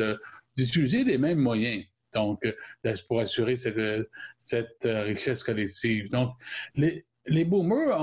[0.57, 1.85] d'utiliser les mêmes moyens.
[2.13, 2.41] Donc,
[3.09, 4.09] pour assurer cette,
[4.39, 6.09] cette richesse collective.
[6.11, 6.31] Donc,
[6.77, 7.99] les, les boomers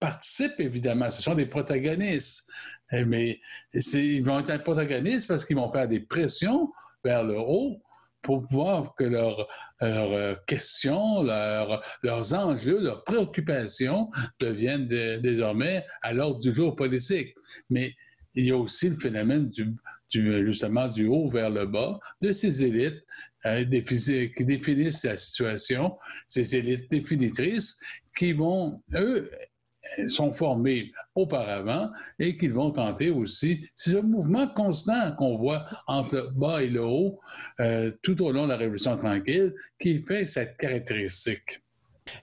[0.00, 2.48] participent évidemment, ce sont des protagonistes.
[2.92, 3.40] Eh, mais
[3.72, 6.70] ils vont être un protagoniste parce qu'ils vont faire des pressions
[7.04, 7.80] vers le haut
[8.20, 9.48] pour pouvoir que leurs
[9.82, 17.34] euh, questions, leurs enjeux, leurs préoccupations deviennent désormais à l'ordre du jour politique.
[17.68, 17.94] Mais
[18.34, 19.50] il y a aussi le phénomène
[20.08, 23.02] justement du haut vers le bas de ces élites
[23.46, 27.80] euh, qui définissent la situation, ces élites définitrices
[28.16, 29.30] qui vont, eux,
[30.06, 33.66] sont formés auparavant et qu'ils vont tenter aussi.
[33.74, 37.20] C'est un mouvement constant qu'on voit entre le bas et le haut
[37.60, 41.60] euh, tout au long de la Révolution tranquille qui fait cette caractéristique.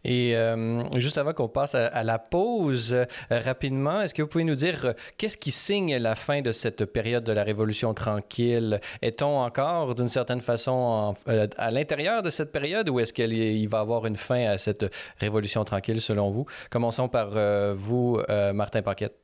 [0.04, 4.44] Et euh, juste avant qu'on passe à, la pause, euh, rapidement, est-ce que vous pouvez
[4.44, 8.80] nous dire euh, qu'est-ce qui signe la fin de cette période de la Révolution tranquille?
[9.02, 11.16] Est-on encore, d'une certaine façon,
[11.58, 14.94] à l'intérieur de cette période ou est-ce qu'il va y avoir une fin à cette
[15.18, 16.46] Révolution tranquille, selon vous?
[16.70, 17.30] Commençons par
[17.76, 18.20] vous,
[18.54, 19.16] Martin Paquette.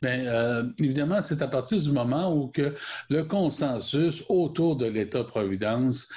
[0.00, 2.74] Bien, évidemment, c'est à partir du moment où que
[3.10, 6.08] le consensus autour de l'État-providence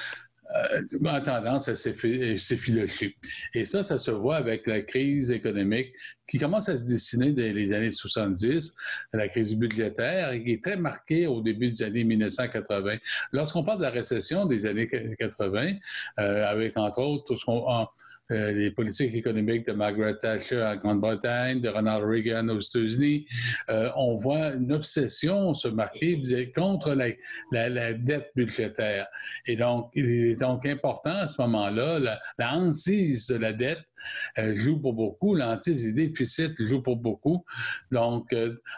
[0.56, 3.16] euh, a tendance à s'effilocher.
[3.54, 5.94] Et ça, ça se voit avec la crise économique
[6.28, 8.76] qui commence à se dessiner dès les années 70,
[9.14, 12.98] la crise budgétaire, qui est très marquée au début des années 1980.
[13.32, 15.74] Lorsqu'on parle de la récession des années 80,
[16.20, 17.88] euh, avec entre autres tout ce qu'on
[18.32, 23.26] euh, les politiques économiques de Margaret Thatcher en Grande-Bretagne, de Ronald Reagan aux États-Unis,
[23.70, 26.22] euh, on voit une obsession se marquer
[26.56, 29.08] contre la, dette budgétaire.
[29.48, 33.82] Et donc, il est donc important à ce moment-là, la, hantise de la dette
[34.38, 37.44] euh, joue pour beaucoup, l'hantise des déficits joue pour beaucoup.
[37.92, 38.36] Donc,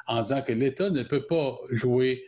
[0.08, 2.24] en disant que l'État ne peut pas jouer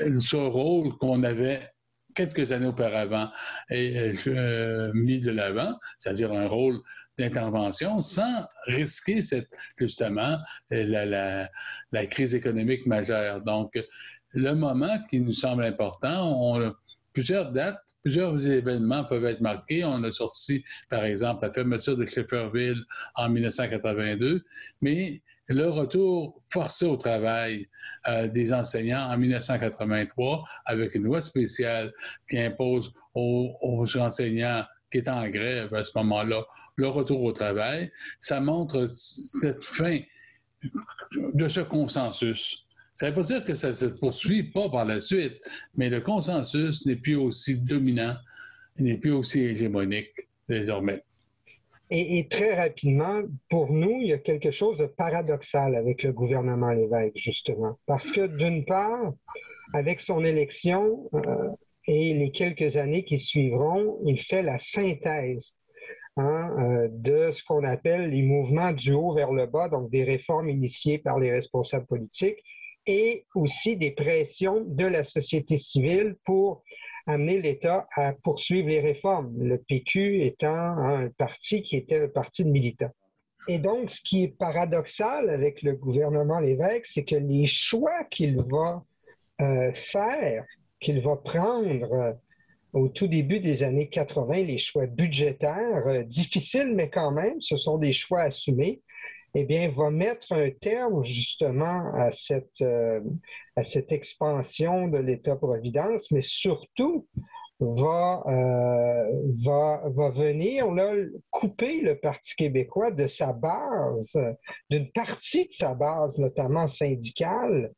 [0.00, 1.70] ce rôle qu'on avait
[2.18, 3.30] quelques années auparavant
[3.70, 6.80] et euh, euh, mis de l'avant, c'est-à-dire un rôle
[7.16, 10.36] d'intervention, sans risquer cette, justement
[10.70, 11.48] la,
[11.92, 13.40] la, crise économique majeure.
[13.42, 13.72] Donc,
[14.32, 16.74] le moment qui nous semble important, on,
[17.12, 19.84] plusieurs dates, plusieurs événements peuvent être marqués.
[19.84, 22.82] On a sorti, par exemple, la fermeture de Shefferville
[23.14, 24.44] en 1982,
[24.80, 27.68] mais le retour forcé au travail
[28.06, 31.92] euh, des enseignants en 1983 avec une loi spéciale
[32.28, 36.44] qui impose aux, enseignants qui étaient en grève à ce moment-là
[36.76, 39.98] le retour au travail, ça montre cette fin
[41.34, 42.66] de ce consensus.
[42.94, 45.40] Ça ne veut pas dire que ça ne se poursuit pas par la suite,
[45.74, 48.16] mais le consensus n'est plus aussi dominant,
[48.78, 51.02] n'est plus aussi hégémonique désormais.
[51.90, 56.70] Et, très rapidement, pour nous, il y a quelque chose de paradoxal avec le gouvernement
[56.70, 57.78] Lévesque, justement.
[57.86, 59.14] Parce que d'une part,
[59.72, 61.48] avec son élection euh,
[61.86, 65.56] et les quelques années qui suivront, il fait la synthèse
[66.18, 70.04] hein, euh, de ce qu'on appelle les mouvements du haut vers le bas, donc des
[70.04, 72.44] réformes initiées par les responsables politiques
[72.86, 76.62] et aussi des pressions de la société civile pour
[77.08, 82.44] amener l'État à poursuivre les réformes, le PQ étant un parti qui était un parti
[82.44, 82.92] de militants.
[83.48, 88.36] Et donc, ce qui est paradoxal avec le gouvernement Lévesque, c'est que les choix qu'il
[88.42, 88.84] va
[89.40, 90.44] euh, faire,
[90.80, 92.12] qu'il va prendre euh,
[92.74, 97.56] au tout début des années 80, les choix budgétaires, euh, difficiles, mais quand même, ce
[97.56, 98.82] sont des choix assumés,
[99.34, 103.00] eh bien, va mettre un terme justement à cette, euh,
[103.56, 107.06] à cette expansion de l'État-providence, mais surtout
[107.60, 109.10] va, euh,
[109.44, 110.66] va, va venir
[111.30, 114.16] couper le Parti québécois de sa base,
[114.70, 117.72] d'une partie de sa base, notamment syndicale,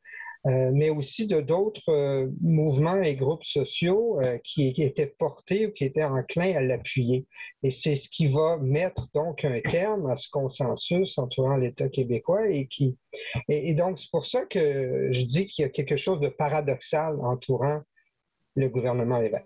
[0.45, 5.83] mais aussi de d'autres euh, mouvements et groupes sociaux euh, qui, étaient portés ou qui
[5.83, 7.25] étaient enclins à l'appuyer.
[7.61, 12.49] Et c'est ce qui va mettre donc un terme à ce consensus entourant l'État québécois
[12.49, 12.97] et qui
[13.49, 17.19] et, donc c'est pour ça que je dis qu'il y a quelque chose de paradoxal
[17.21, 17.81] entourant
[18.55, 19.45] le gouvernement Lévesque.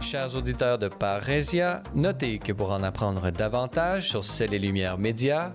[0.00, 5.54] Chers auditeurs de Parésia, notez que pour en apprendre davantage sur Celles et Lumières Médias,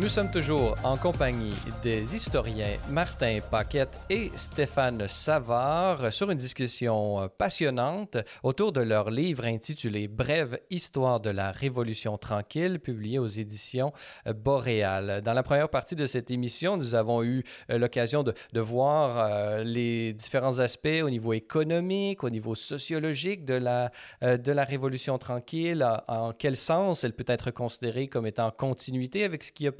[0.00, 7.28] Nous sommes toujours en compagnie des historiens Martin Paquette et Stéphane Savard sur une discussion
[7.36, 13.92] passionnante autour de leur livre intitulé Brève histoire de la Révolution tranquille, publié aux éditions
[14.36, 15.20] Boréal.
[15.24, 19.64] Dans la première partie de cette émission, nous avons eu l'occasion de, de, voir euh,
[19.64, 23.90] les différents aspects au niveau économique, au niveau sociologique de la,
[24.22, 28.52] euh, de la Révolution tranquille, en quel sens elle peut être considérée comme étant en
[28.52, 29.72] continuité avec ce qui a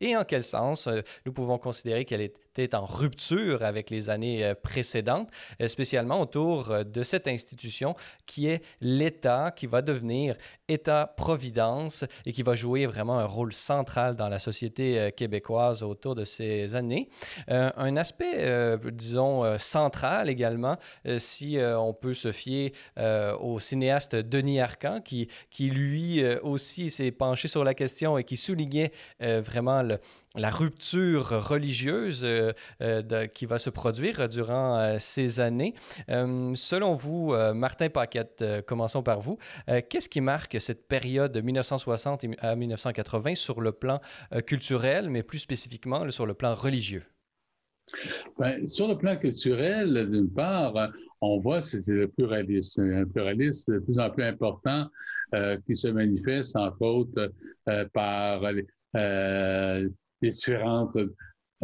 [0.00, 2.20] et en quel sens euh, nous pouvons considérer qu'elle
[2.58, 7.94] était en rupture avec les années euh, précédentes, euh, spécialement autour de cette institution
[8.26, 10.36] qui est l'État, qui va devenir
[10.68, 16.24] État-providence et qui va jouer vraiment un rôle central dans la société québécoise autour de
[16.24, 17.08] ces années.
[17.48, 20.76] un aspect, disons, central également,
[21.16, 22.72] si on peut se fier
[23.40, 28.36] au cinéaste Denis Arcan, qui, qui lui aussi s'est penché sur la question et qui
[28.36, 29.98] soulignait vraiment le,
[30.38, 35.74] la rupture religieuse euh, euh, qui va se produire durant euh, ces années.
[36.08, 39.38] selon vous, Martin Paquette, commençons par vous.
[39.88, 44.00] Qu'est-ce qui marque cette période de 1960 à 1980 sur le plan
[44.46, 47.02] culturel, mais plus spécifiquement sur le plan religieux?
[48.38, 50.74] Ben, sur le plan culturel, d'une part,
[51.20, 54.88] on voit que c'est le pluralisme, un pluralisme de plus en plus important
[55.66, 57.32] qui se manifeste, entre autres,
[57.92, 58.42] par
[60.20, 60.96] les différentes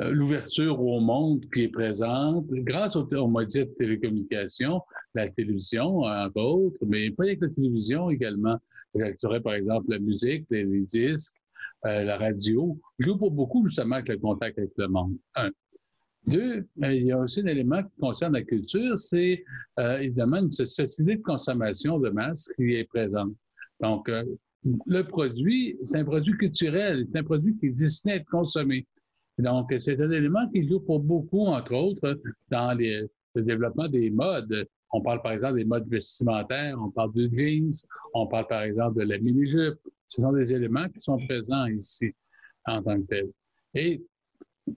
[0.00, 4.80] euh, l'ouverture au monde qui est présente grâce aux, aux moyens de télécommunication,
[5.14, 8.58] la télévision, entre autres, mais pas avec la télévision également.
[8.96, 11.36] J'ajouterais par exemple la musique, les, disques,
[11.86, 15.16] euh, la radio, joue pour beaucoup justement avec le contact avec le monde.
[15.36, 15.50] Un.
[16.26, 19.44] Deux, euh, il y a aussi un élément qui concerne la culture, c'est
[19.78, 23.34] évidemment une société de consommation de masse qui est présente.
[23.80, 24.10] Donc,
[24.64, 28.86] le produit, c'est un produit culturel, c'est un produit qui est destiné à être consommé.
[29.38, 34.66] Donc, c'est un élément qui joue pour beaucoup, entre autres, dans le développement des modes.
[34.92, 37.70] On parle par exemple des modes vestimentaires, on parle de jeans,
[38.14, 39.78] on parle par exemple de la mini-jupe.
[40.08, 42.14] Ce sont des éléments qui sont présents ici
[42.66, 43.30] en tant que tels.
[43.74, 44.02] Et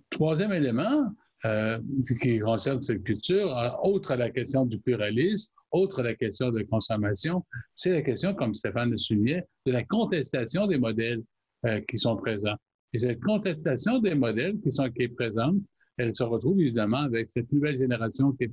[0.10, 1.14] troisième élément
[1.46, 1.80] euh,
[2.20, 7.46] qui concerne cette culture, autre à la question du pluralisme, autre la question de consommation,
[7.74, 11.24] c'est la question, comme Stéphane le soulignait, de la contestation des modèles
[11.66, 12.56] euh, qui sont présents.
[12.94, 15.58] Et cette contestation des modèles qui sont qui est présente,
[15.98, 18.48] elle se retrouve évidemment avec cette nouvelle génération qui,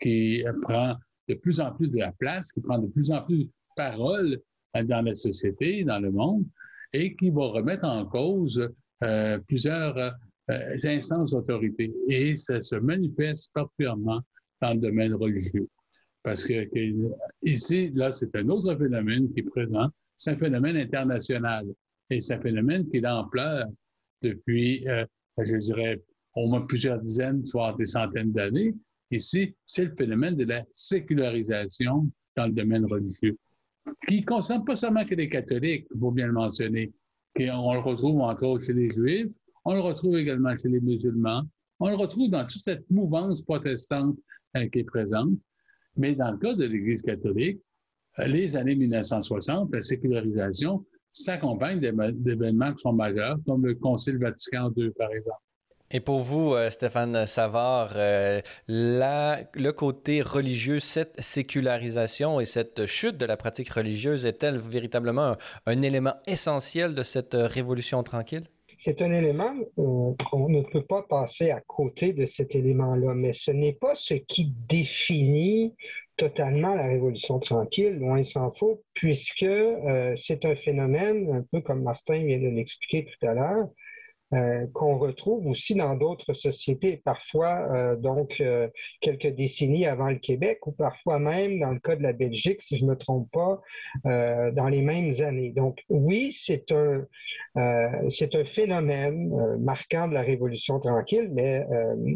[0.00, 0.96] qui prend
[1.28, 4.38] de plus en plus de la place, qui prend de plus en plus de parole
[4.74, 6.44] dans la société, dans le monde,
[6.92, 8.70] et qui va remettre en cause
[9.02, 11.92] euh, plusieurs euh, instances d'autorité.
[12.08, 14.20] Et ça se manifeste particulièrement
[14.60, 15.68] dans le domaine religieux.
[16.24, 16.66] Parce que,
[17.42, 19.88] ici, là, c'est un autre phénomène qui est présent.
[20.16, 21.66] C'est un phénomène international.
[22.08, 23.66] Et c'est un phénomène qui est d'ampleur
[24.22, 25.04] depuis, euh,
[25.38, 26.02] je dirais,
[26.34, 28.74] au moins plusieurs dizaines, voire des centaines d'années.
[29.10, 33.36] Ici, c'est le phénomène de la sécularisation dans le domaine religieux,
[34.08, 36.90] qui ne concerne pas seulement que les catholiques, il faut bien le mentionner.
[37.38, 39.34] On le retrouve entre autres chez les juifs,
[39.64, 41.42] on le retrouve également chez les musulmans,
[41.80, 44.16] on le retrouve dans toute cette mouvance protestante
[44.56, 45.34] euh, qui est présente.
[45.96, 47.60] Mais dans le cas de l'Église catholique,
[48.18, 54.72] euh, les années 1960, la sécularisation s'accompagne d'événements qui sont majeurs, comme le Concile Vatican
[54.76, 55.38] II, par exemple.
[55.90, 63.16] Et pour vous, euh, Stéphane Savard, euh, le côté religieux, cette sécularisation et cette chute
[63.16, 65.36] de la pratique religieuse est-elle véritablement
[65.66, 68.44] un élément essentiel de cette révolution tranquille?
[68.84, 73.32] C'est un élément, euh, on ne peut pas passer à côté de cet élément-là, mais
[73.32, 75.74] ce n'est pas ce qui définit
[76.18, 81.82] totalement la révolution tranquille, loin s'en faut, puisque euh, c'est un phénomène, un peu comme
[81.82, 83.68] Martin vient de l'expliquer tout à l'heure,
[84.32, 88.68] euh, qu'on retrouve aussi dans d'autres sociétés, parfois euh, donc euh,
[89.00, 92.78] quelques décennies avant le Québec ou parfois même dans le cas de la Belgique, si
[92.78, 93.60] je ne me trompe pas,
[94.04, 95.52] dans les mêmes années.
[95.52, 97.06] Donc oui, c'est un,
[98.08, 101.64] c'est un phénomène marquant de la Révolution tranquille, mais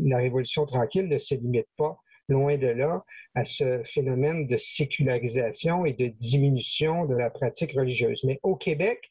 [0.07, 1.99] la Révolution tranquille ne se limite pas
[2.29, 3.05] loin de là,
[3.35, 8.23] à ce phénomène de sécularisation et de diminution de la pratique religieuse.
[8.25, 9.11] Mais au Québec,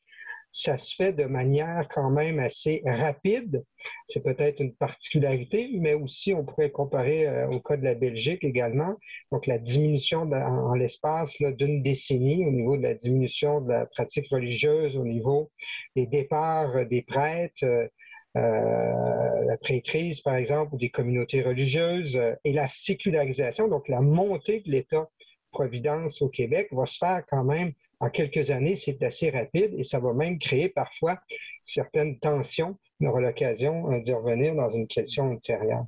[0.51, 3.63] ça se fait de manière quand même assez rapide.
[4.07, 8.43] C'est peut-être une particularité, mais aussi on pourrait comparer euh, au cas de la Belgique
[8.43, 8.95] également.
[9.31, 14.27] Donc la diminution en, l'espace d'une décennie au niveau de la diminution de la pratique
[14.29, 15.51] religieuse, au niveau
[15.95, 17.63] des départs des prêtres.
[17.63, 17.87] Euh,
[18.35, 24.69] euh, après-crise, par exemple, ou des communautés religieuses, et la sécularisation, donc la montée de
[24.69, 29.83] l'État-providence au Québec, va se faire quand même en quelques années, c'est assez rapide et
[29.83, 31.19] ça va même créer parfois
[31.63, 32.77] certaines tensions.
[32.99, 35.85] On aura l'occasion euh, d'y revenir dans une question ultérieure.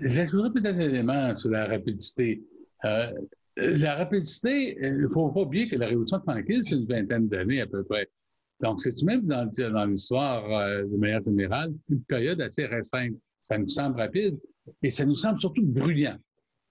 [0.00, 2.42] J'ajouterais peut-être un élément sur la rapidité.
[2.84, 3.12] Euh,
[3.56, 7.62] la rapidité, il ne faut pas oublier que la Révolution tranquille, c'est une vingtaine d'années
[7.62, 8.06] à peu près.
[8.60, 13.14] Donc, c'est tout de même dans, l'histoire euh, de manière générale une période assez restreinte.
[13.40, 14.38] Ça nous semble rapide
[14.82, 16.18] et ça nous semble surtout bruyant.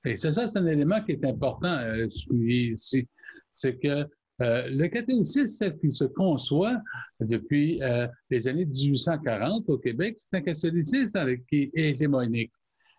[0.05, 3.07] Et c'est ça, c'est un élément qui est important à souligner ici
[3.55, 4.05] c'est que
[4.41, 6.77] euh, le catholicisme qui se conçoit
[7.21, 12.51] depuis euh, les années 1840 au Québec, c'est un catholicisme qui est hégémonique,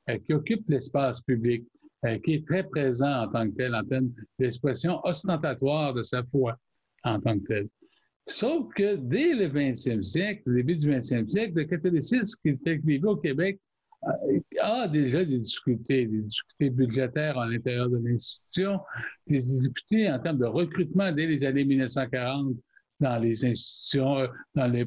[0.09, 1.65] euh, qui occupe l'espace public,
[2.23, 6.57] qui est très présent en tant que tel, en termes d'expression ostentatoire de sa foi
[7.03, 7.69] en tant que tel.
[8.27, 12.79] Sauf que dès le 20e siècle, le début du 20e siècle, le catholicisme qui était
[12.79, 13.59] cultivé au Québec
[14.61, 18.81] a déjà des difficultés, des difficultés budgétaires à l'intérieur de l'institution,
[19.27, 22.57] des difficultés en termes de recrutement dès les années 1940
[23.01, 24.87] dans les institutions, euh, dans les,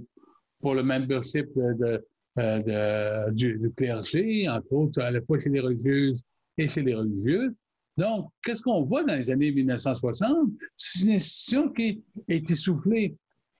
[0.59, 2.05] pour le membership de,
[2.37, 6.23] euh, du, clergé, entre autres, à la fois chez les religieuses
[6.57, 7.55] et chez les religieux.
[7.97, 10.49] Donc, qu'est-ce qu'on voit dans les années 1960?
[10.75, 13.15] C'est une institution qui est essoufflée,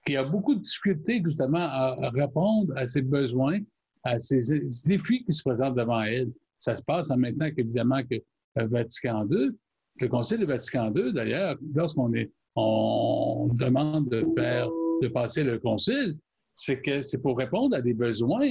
[0.05, 3.59] qui a beaucoup de difficultés justement à répondre à ses besoins
[4.03, 6.31] à ces, défis qui se présentent devant elle.
[6.57, 8.15] Ça se passe en même temps qu'évidemment que
[8.55, 9.51] le Vatican II.
[10.01, 14.69] Le Conseil de Vatican II, d'ailleurs, lorsqu'on est, on demande de faire,
[15.01, 16.17] de passer le Concile,
[16.53, 18.45] c'est que c'est pour répondre à des besoins,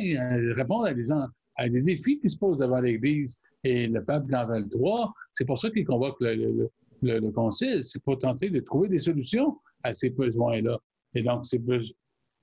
[0.55, 1.11] répondre à des,
[1.57, 3.41] à des défis qui se posent devant l'Église.
[3.65, 6.71] Et le pape Jean XXIII, c'est pour ça qu'il convoque le,
[7.03, 10.79] le, Concile, c'est pour tenter de trouver des solutions à ces besoins-là.
[11.15, 11.59] Et donc, c'est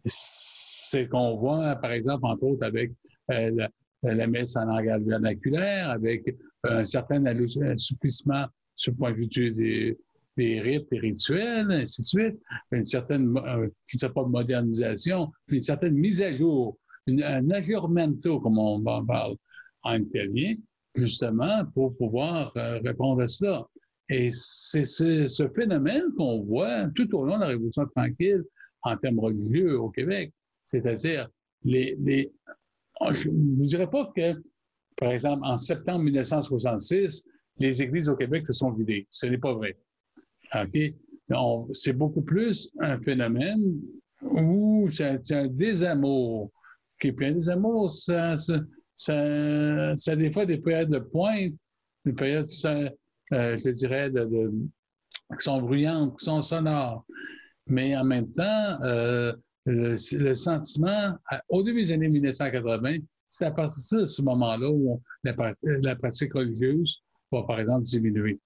[0.05, 2.91] c'est qu'on voit, par exemple, entre autres, avec
[3.31, 3.67] euh,
[4.03, 8.45] la, messe en langage vernaculaire, avec un certain assouplissement
[8.75, 9.97] sur le point de vue des,
[10.37, 12.35] des rites et rituels, ainsi de suite,
[12.71, 16.77] une certaine, euh, je ne pas modernisation, une certaine mise à jour,
[17.07, 19.35] un aggiornamento, comme on en parle
[19.83, 20.55] en italien,
[20.95, 23.65] justement, pour pouvoir euh, répondre à cela.
[24.09, 28.43] Et c'est ce phénomène qu'on voit tout au long de la Révolution tranquille,
[28.85, 30.31] en termes religieux au Québec.
[30.63, 31.27] C'est-à-dire,
[31.63, 32.31] les, les,
[33.01, 34.41] oh, je ne dirais pas que,
[34.95, 37.27] par exemple, en septembre 1966,
[37.57, 39.07] les églises au Québec se sont vidées.
[39.09, 39.77] Ce n'est pas vrai.
[40.53, 40.77] OK?
[41.73, 43.81] C'est beaucoup plus un phénomène
[44.21, 46.51] où c'est un, désamour.
[46.99, 48.59] Qui est un désamour, ça, ça,
[48.95, 51.53] ça, a des fois des périodes de pointe,
[52.05, 57.05] des périodes, euh, je dirais, qui sont bruyantes, qui sont sonores.
[57.67, 59.33] Mais en même temps, euh,
[59.65, 61.15] le, sentiment,
[61.49, 62.97] au début des années 1980,
[63.27, 68.39] c'est à partir de ce moment-là où la, pratique religieuse va, par exemple, diminuer.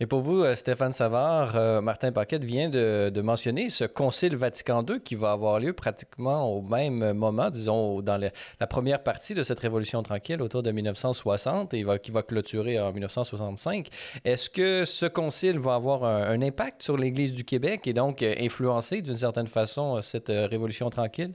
[0.00, 4.80] Et pour vous, euh, Stéphane Savard, euh, Martin Paquette vient de, mentionner ce Concile Vatican
[4.88, 9.42] II qui va avoir lieu pratiquement au même moment, disons, dans la première partie de
[9.42, 13.88] cette Révolution tranquille autour de 1960 et qui va clôturer en 1965.
[14.24, 18.34] Est-ce que ce concile va avoir un impact sur l'Église du Québec et donc euh,
[18.38, 21.32] influencer d'une certaine façon cette Révolution tranquille?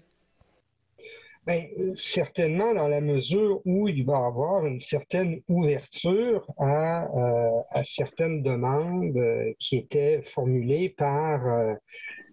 [1.46, 7.84] Bien, certainement dans la mesure où il va avoir une certaine ouverture à, euh, à
[7.84, 11.76] certaines demandes euh, qui étaient formulées par euh,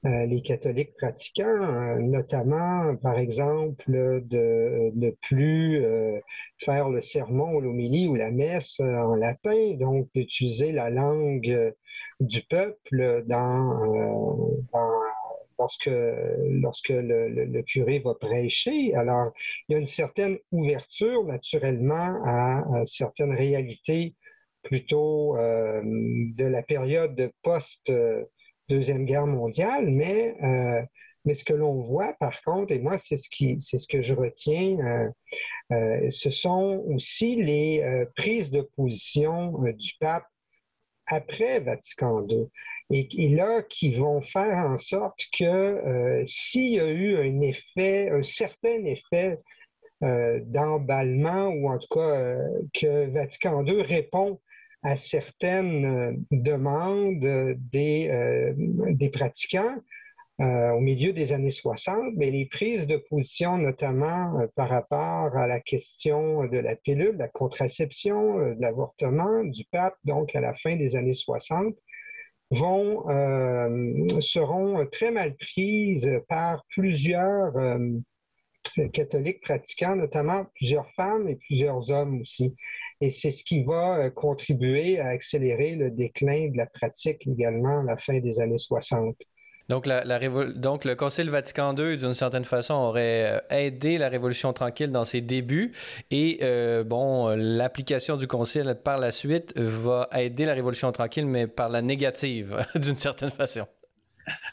[0.04, 5.80] les catholiques pratiquants, notamment, par exemple, de ne plus
[6.58, 11.72] faire le sermon l'homélie ou la messe en latin, donc d'utiliser la langue
[12.18, 13.78] du peuple dans,
[14.72, 15.01] dans
[15.62, 15.90] lorsque,
[16.60, 18.94] lorsque le, curé va prêcher.
[18.94, 19.32] Alors,
[19.68, 24.14] il y a une certaine ouverture naturellement à, certaines réalités
[24.62, 30.82] plutôt euh, de la période post-Deuxième Guerre mondiale, mais euh,
[31.24, 34.02] Mais ce que l'on voit, par contre, et moi, c'est ce, qui, c'est ce que
[34.02, 35.08] je retiens, euh,
[35.72, 40.26] euh, ce sont aussi les euh, prises de position du pape
[41.06, 42.48] après Vatican II.
[42.92, 48.22] Et, là, qui vont faire en sorte que s'il y a eu un effet, un
[48.22, 49.38] certain effet
[50.02, 52.36] d'emballement, ou en tout cas
[52.74, 54.40] que Vatican II répond
[54.82, 59.76] à certaines demandes des, pratiquants,
[60.40, 65.36] euh, au milieu des années 60, mais les prises de position, notamment euh, par rapport
[65.36, 70.34] à la question de la pilule, de la contraception, euh, de l'avortement du pape, donc
[70.34, 71.74] à la fin des années 60,
[72.52, 73.04] vont,
[74.20, 77.52] seront très mal prises par plusieurs
[78.92, 82.54] catholiques pratiquants, notamment plusieurs femmes et plusieurs hommes aussi.
[83.00, 87.84] Et c'est ce qui va contribuer à accélérer le déclin de la pratique également à
[87.84, 89.16] la fin des années 60.
[89.72, 95.04] Donc, le Concile Vatican II, d'une certaine façon, aurait euh, aidé la Révolution tranquille dans
[95.04, 95.72] ses débuts.
[96.10, 101.46] Et, euh, bon, l'application du Concile par la suite va aider la Révolution tranquille, mais
[101.46, 103.66] par la négative, d'une certaine façon.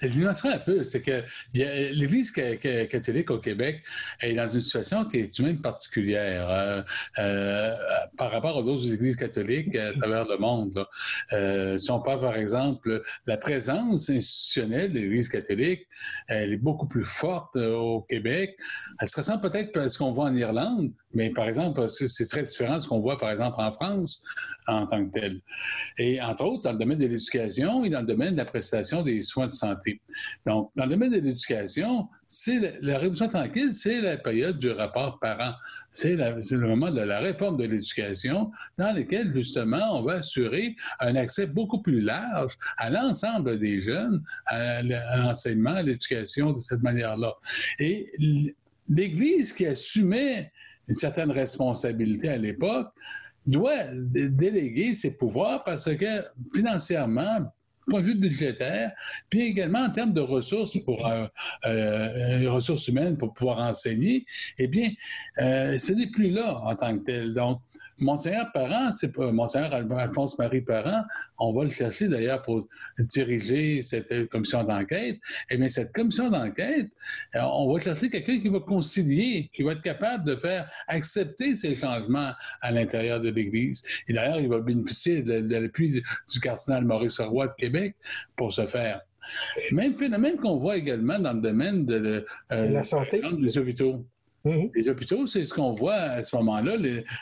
[0.02, 3.84] Je nuancerai un peu, c'est que l'Église catholique au Québec
[4.22, 6.82] est dans une situation qui est tout de même particulière euh,
[7.20, 7.76] euh,
[8.18, 10.86] par rapport aux autres églises catholiques à travers le monde.
[11.34, 15.88] Euh, si on parle par exemple, la présence institutionnelle de l'Église catholique,
[16.28, 18.58] elle est beaucoup plus forte au Québec.
[19.00, 22.44] Elle se ressent peut-être à ce qu'on voit en Irlande, mais par exemple, c'est très
[22.44, 24.24] différent de ce qu'on voit par exemple en France
[24.68, 25.42] en tant que tel.
[25.98, 29.02] Et entre autres, dans le domaine de l'éducation et dans le domaine de la prestation
[29.02, 30.02] des soins de santé.
[30.46, 35.18] Donc, dans le domaine de l'éducation, c'est la, révolution tranquille, c'est la période du rapport
[35.20, 35.54] parent.
[35.92, 41.16] C'est le moment de la réforme de l'éducation dans lequel, justement, on va assurer un
[41.16, 47.34] accès beaucoup plus large à l'ensemble des jeunes à l'enseignement, à l'éducation de cette manière-là.
[47.80, 48.12] Et
[48.88, 50.52] l'Église qui assumait
[50.90, 52.90] une certaine responsabilité à l'époque,
[53.46, 57.52] doit déléguer ses pouvoirs parce que financièrement,
[57.90, 58.92] point de vue budgétaire,
[59.30, 61.28] puis également en termes de ressources euh,
[61.66, 64.26] euh, humaines pour pouvoir enseigner,
[64.58, 64.90] eh bien,
[65.40, 67.34] euh, ce n'est plus là en tant que tel.
[67.34, 67.62] Donc,
[68.00, 71.04] Monseigneur Parent, c'est pas Monseigneur Alphonse-Marie Parent,
[71.38, 72.66] on va le chercher d'ailleurs pour
[72.98, 75.20] diriger cette commission d'enquête.
[75.50, 76.90] Eh bien, cette commission d'enquête,
[77.36, 81.56] euh, on va chercher quelqu'un qui va concilier, qui va être capable de faire accepter
[81.56, 82.32] ces changements
[82.62, 83.84] à l'intérieur de l'Église.
[84.08, 87.96] Et d'ailleurs, il va bénéficier de, l'appui du, cardinal Maurice Roy de Québec
[88.36, 89.02] pour ce faire.
[89.72, 94.06] Même phénomène qu'on voit également dans le domaine de, euh, la santé des hôpitaux.
[94.46, 94.70] Mhm.
[94.74, 96.76] Les hôpitaux, c'est ce qu'on voit à ce moment-là.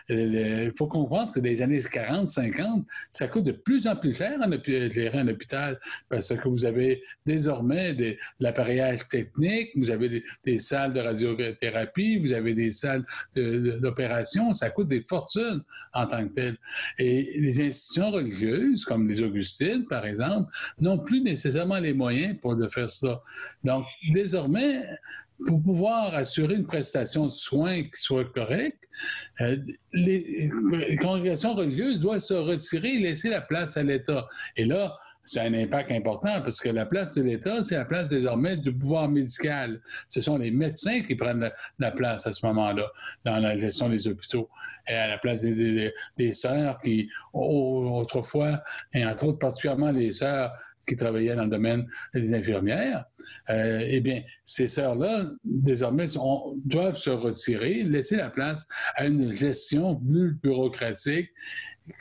[0.10, 4.38] Il faut comprendre que les années 40, 50, ça coûte de plus en plus cher
[4.38, 10.58] de gérer un hôpital parce que vous avez désormais de l'appareillage technique, vous avez des,
[10.60, 13.06] salles de radiothérapie, vous avez des salles
[13.36, 15.64] d'opération, ça coûte des fortunes
[15.94, 16.58] en tant que tel.
[17.00, 22.56] Et les institutions religieuses, comme les Augustines, par exemple, n'ont plus nécessairement les moyens pour
[22.56, 23.22] de faire ça.
[23.64, 24.84] Donc, désormais,
[25.46, 28.84] pour pouvoir assurer une prestation de soins qui soit correcte,
[29.42, 29.58] euh,
[29.94, 30.50] les,
[31.00, 34.28] congrégations religieuses doivent se retirer et laisser la place à l'État.
[34.56, 38.08] Et là, c'est un impact important parce que la place de l'État, c'est la place
[38.08, 39.82] désormais du pouvoir médical.
[40.08, 42.86] Ce sont les médecins qui prennent la, place à ce moment-là
[43.26, 44.50] dans la gestion des hôpitaux.
[44.88, 48.64] Et à la place des, des sœurs qui, autrefois,
[48.94, 50.54] et entre autres particulièrement les sœurs
[50.88, 53.06] qui travaillaient dans le domaine des infirmières,
[53.50, 56.08] euh, eh bien, ces sœurs-là, désormais,
[56.66, 58.66] doivent se retirer, laisser la place
[58.96, 61.30] à une gestion plus bureaucratique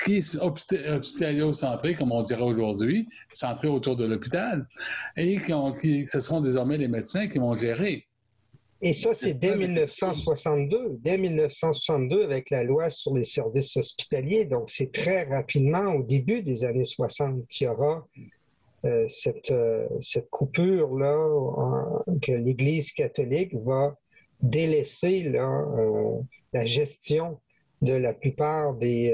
[0.04, 4.66] qui est hospitalo-centrée, comme on dirait aujourd'hui, centrée autour de l'hôpital,
[5.16, 5.38] et
[5.80, 8.06] qui, ce seront désormais les médecins qui vont gérer.
[8.82, 14.44] Et ça, c'est dès 1962, dès 1962 avec la loi sur les services hospitaliers.
[14.44, 18.06] Donc, c'est très rapidement, au début des années 60, qu'il y aura
[19.08, 21.16] cette, euh, cette coupure-là
[22.22, 23.96] que l'Église catholique va
[24.40, 26.20] délaisser euh,
[26.52, 27.40] la gestion
[27.82, 29.12] de la plupart des,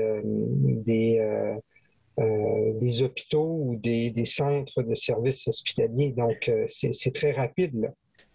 [3.03, 6.13] hôpitaux ou des, centres de services hospitaliers.
[6.13, 7.93] Donc, c'est très rapide.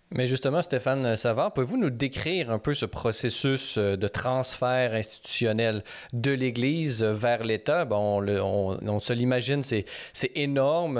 [0.09, 5.83] Mais justement, Stéphane Savard, pouvez-vous nous décrire un peu ce processus euh, de transfert institutionnel
[6.13, 7.83] de l'Église vers l'État?
[7.83, 9.85] Bon, on, se l'imagine, c'est,
[10.35, 10.95] énorme.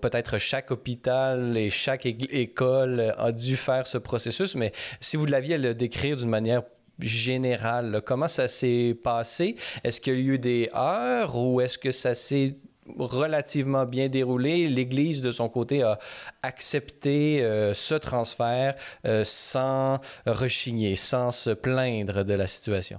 [0.00, 5.56] peut-être chaque hôpital et chaque école a dû faire ce processus, mais si vous l'aviez
[5.56, 6.62] à le décrire d'une manière
[6.98, 9.56] générale, comment ça s'est passé?
[9.84, 12.56] Est-ce qu'il y a eu des heures ou est-ce que ça s'est
[12.98, 14.68] relativement bien déroulé.
[14.68, 15.98] L'Église, de son côté, a
[16.42, 18.74] accepté euh, ce transfert
[19.06, 22.98] euh, sans rechigner, sans se plaindre de la situation.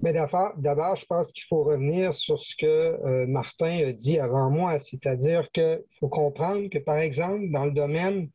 [0.00, 4.50] Mais d'abord, je pense qu'il faut revenir sur ce que euh, Martin a dit avant
[4.50, 8.28] moi, c'est-à-dire qu'il faut comprendre que, par exemple, dans le domaine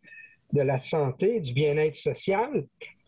[0.53, 2.65] de la santé, du bien-être social,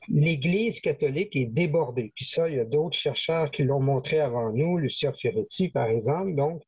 [0.07, 2.11] l'Église catholique est débordée.
[2.15, 5.87] Puis ça, il y a d'autres chercheurs qui l'ont montré avant nous, Lucia Ferretti, par
[5.87, 6.35] exemple.
[6.35, 6.61] Donc,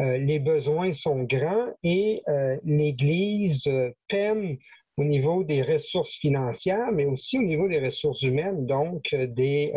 [0.00, 4.56] euh, les besoins sont grands et euh, l'Église euh, peine
[4.96, 9.72] au niveau des ressources financières, mais aussi au niveau des ressources humaines, donc des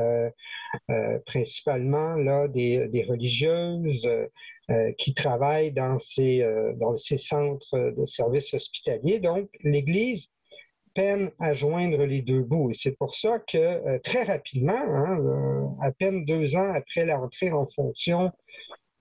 [1.25, 2.17] principalement
[2.49, 4.05] des, religieuses
[4.97, 6.45] qui travaillent dans ces
[6.75, 9.19] dans ces centres de services hospitaliers.
[9.19, 10.27] Donc l'Église
[10.93, 12.71] peine à joindre les deux bouts.
[12.71, 17.67] Et c'est pour ça que très rapidement, hein, à peine deux ans après l'entrée en
[17.67, 18.33] fonction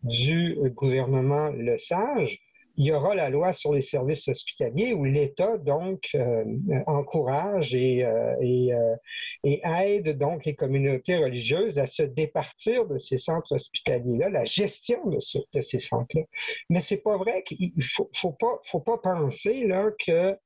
[0.05, 2.41] du gouvernement Le Sage,
[2.77, 6.45] il y aura la loi sur les services hospitaliers où l'État donc euh,
[6.87, 8.97] encourage et, euh, euh,
[9.45, 15.07] et, aide donc les communautés religieuses à se départir de ces centres hospitaliers-là, la gestion
[15.07, 16.25] de, ces centres-là.
[16.69, 20.37] Mais c'est pas vrai qu'il faut, faut pas faut pas penser là que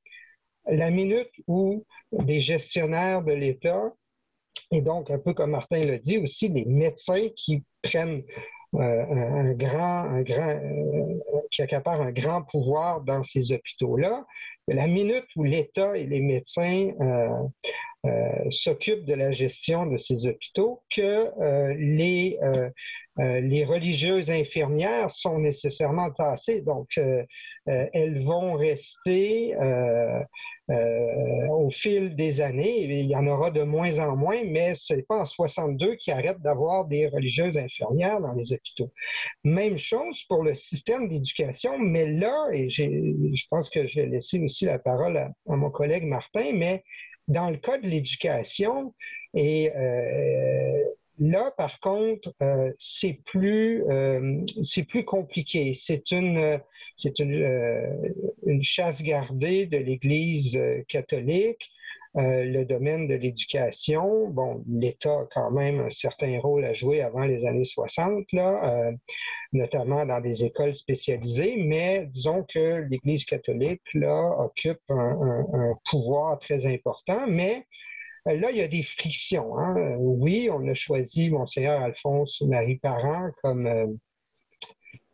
[0.67, 3.95] la minute où des gestionnaires de l'État
[4.71, 8.23] et donc un peu comme Martin l'a dit aussi des médecins qui prennent
[8.75, 11.15] un, grand, un grand, euh,
[11.51, 14.25] qui accapare un grand pouvoir dans ces hôpitaux-là.
[14.67, 18.11] La minute où l'État et les médecins euh,
[18.51, 21.31] s'occupent de la gestion de ces hôpitaux, que
[21.79, 26.61] les religieuses infirmières sont nécessairement tassées.
[26.61, 27.01] Donc,
[27.67, 29.55] elles vont rester
[30.71, 32.85] euh, au fil des années.
[32.85, 36.11] Il y en aura de moins en moins, mais ce n'est pas en 62 qui
[36.11, 38.93] arrête d'avoir des religieuses infirmières dans les hôpitaux.
[39.45, 44.67] Même chose pour le système d'éducation, mais là, et je pense que j'ai laissé aussi
[44.67, 46.85] la parole à, mon collègue Martin, mais
[47.29, 48.95] dans le cas de l'éducation,
[49.35, 50.85] et euh,
[51.21, 53.83] Là, par contre, euh, c'est plus,
[54.63, 55.75] c'est plus compliqué.
[55.75, 56.61] C'est une,
[56.99, 57.87] c'est une, euh,
[58.47, 61.71] une, chasse gardée de l'Église catholique.
[62.15, 67.25] le domaine de l'éducation, bon, l'État a quand même un certain rôle à jouer avant
[67.25, 68.93] les années 60, là,
[69.53, 76.67] notamment dans des écoles spécialisées, mais disons que l'Église catholique là, occupe un, pouvoir très
[76.67, 77.65] important, mais
[78.29, 79.59] euh, là, il y a des frictions.
[79.59, 79.77] Hein.
[79.77, 83.87] Euh, oui, on a choisi Monseigneur Alphonse Marie Parent comme, euh,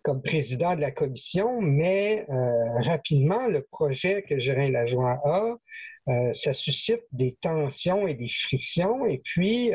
[0.04, 2.26] comme président de la commission, mais
[2.84, 9.06] rapidement, le projet que Gérin Lajoie a, ça suscite des tensions et des frictions.
[9.06, 9.70] Et puis,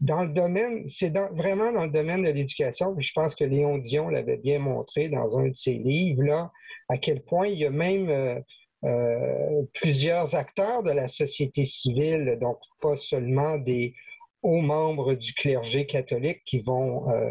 [0.00, 4.10] dans le domaine, c'est vraiment dans le domaine de l'éducation, je pense que Léon Dion
[4.10, 6.52] l'avait bien montré dans un de ses livres, là,
[6.90, 8.44] à quel point il y a même
[8.84, 13.94] euh, plusieurs acteurs de la société civile, donc pas seulement des
[14.42, 17.30] hauts membres du clergé catholique qui vont euh,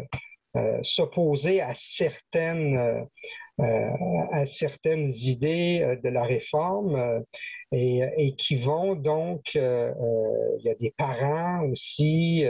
[0.82, 3.06] s'opposer à certaines
[3.60, 7.24] à certaines idées de la réforme
[7.72, 12.44] et, qui vont donc, il y a des parents aussi,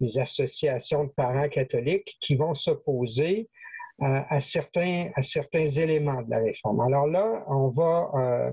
[0.00, 3.48] des associations de parents catholiques qui vont s'opposer
[4.00, 6.80] à, certains, à certains éléments de la réforme.
[6.80, 8.52] Alors là, on va, euh,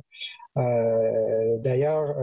[0.57, 2.15] euh, d'ailleurs,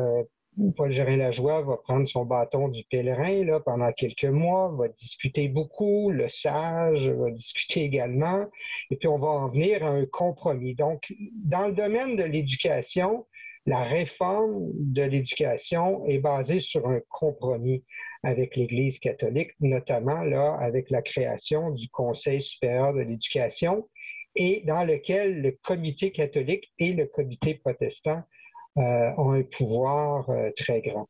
[0.76, 6.10] Paul Gérin-Lajoie va prendre son bâton du pèlerin là, pendant quelques mois, va discuter beaucoup,
[6.10, 8.46] le sage va discuter également,
[8.90, 10.74] et puis on va en venir à un compromis.
[10.74, 11.12] Donc,
[11.44, 13.26] dans le domaine de l'éducation,
[13.66, 17.84] la réforme de l'éducation est basée sur un compromis
[18.22, 23.88] avec l'Église catholique, notamment là avec la création du Conseil supérieur de l'éducation
[24.36, 28.22] et dans lequel le comité catholique et le comité protestant
[28.76, 31.08] ont un pouvoir euh, très grand.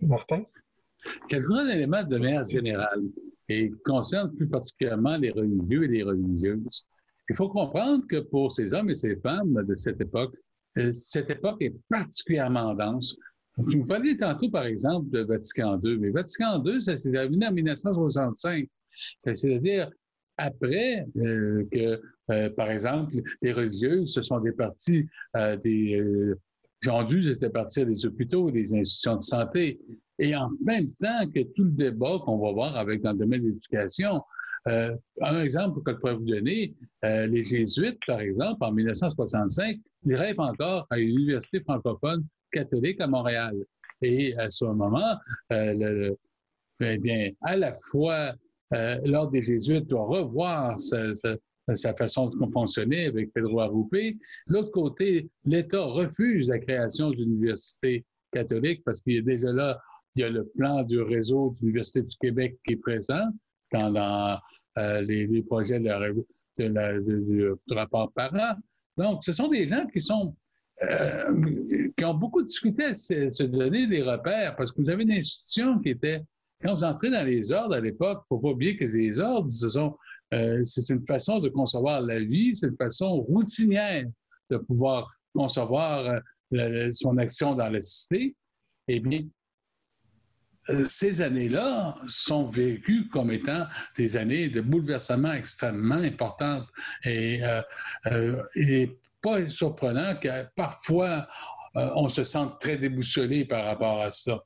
[0.00, 0.44] Martin?
[1.28, 3.02] Quelques éléments de manière générale
[3.48, 6.86] et concernent plus particulièrement les religieux et les religieuses.
[7.28, 10.34] Il faut comprendre que pour ces hommes et ces femmes de cette époque,
[10.78, 13.16] euh, cette époque est particulièrement dense.
[13.58, 17.52] Vous parliez tantôt, par exemple, de Vatican II, mais Vatican II, ça s'est terminé en
[17.52, 18.66] 1965.
[19.20, 19.90] C'est-à-dire
[20.38, 22.00] après euh, que,
[22.30, 25.06] euh, par exemple, les religieuses se sont départies
[25.36, 26.02] euh, des
[27.06, 29.80] dû se départir des hôpitaux, des institutions de santé.
[30.18, 33.42] Et en même temps que tout le débat qu'on va voir avec dans le domaine
[33.42, 34.20] de l'éducation,
[34.68, 36.74] euh, un exemple que je pourrais vous donner,
[37.04, 43.00] euh, les jésuites, par exemple, en 1965, ils rêvent encore à une université francophone catholique
[43.00, 43.56] à Montréal.
[44.02, 45.16] Et à ce moment,
[45.52, 46.14] euh,
[46.80, 48.34] eh bien, à la fois,
[49.04, 50.78] l'ordre des Jésuites doit revoir
[51.74, 54.18] sa façon de fonctionner avec Pedro Arrupe.
[54.46, 59.80] L'autre côté, l'État refuse la création d'une université catholique parce qu'il a déjà là,
[60.16, 63.28] il y a le plan du réseau d'université du Québec qui est présent
[63.72, 64.38] dans,
[64.78, 65.90] euh, les, projets du
[67.70, 68.56] rapport parent.
[68.96, 70.34] Donc, ce sont des gens qui sont
[70.82, 75.78] euh, qui ont beaucoup discuté se, donner des repères parce que vous avez une institution
[75.78, 76.22] qui était,
[76.60, 79.20] quand vous entrez dans les ordres à l'époque, il ne faut pas oublier que les
[79.20, 79.96] ordres, ce sont,
[80.32, 84.04] euh, c'est une façon de concevoir la vie, c'est une façon routinière
[84.50, 86.20] de pouvoir concevoir
[86.92, 88.36] son action dans la cité.
[88.88, 89.22] Eh bien,
[90.70, 93.66] euh, ces années-là sont vécues comme étant
[93.96, 96.68] des années de bouleversement extrêmement importantes.
[97.04, 97.62] Et, euh,
[98.06, 98.86] euh,
[99.20, 101.28] pas surprenant que parfois
[101.74, 104.42] on se sente très déboussolé par rapport à ça.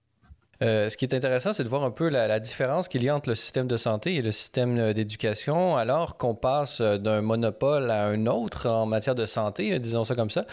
[0.62, 3.14] Euh, ce qui est intéressant, c'est de voir un peu la, différence qu'il y a
[3.14, 7.20] entre le système de santé et le système euh, d'éducation, alors qu'on passe euh, d'un
[7.20, 10.46] monopole à un autre en matière de santé, disons ça comme ça.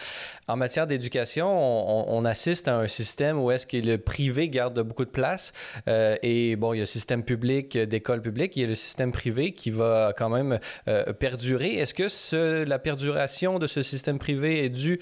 [0.47, 5.04] En matière d'éducation, on, assiste à un système où est-ce que le privé garde beaucoup
[5.04, 5.51] de place
[5.88, 9.12] et bon, il y a le système public d'école publique, il y a le système
[9.12, 10.60] privé qui va quand même
[11.20, 11.76] perdurer.
[11.76, 14.99] Est-ce que la perduration de ce système privé est due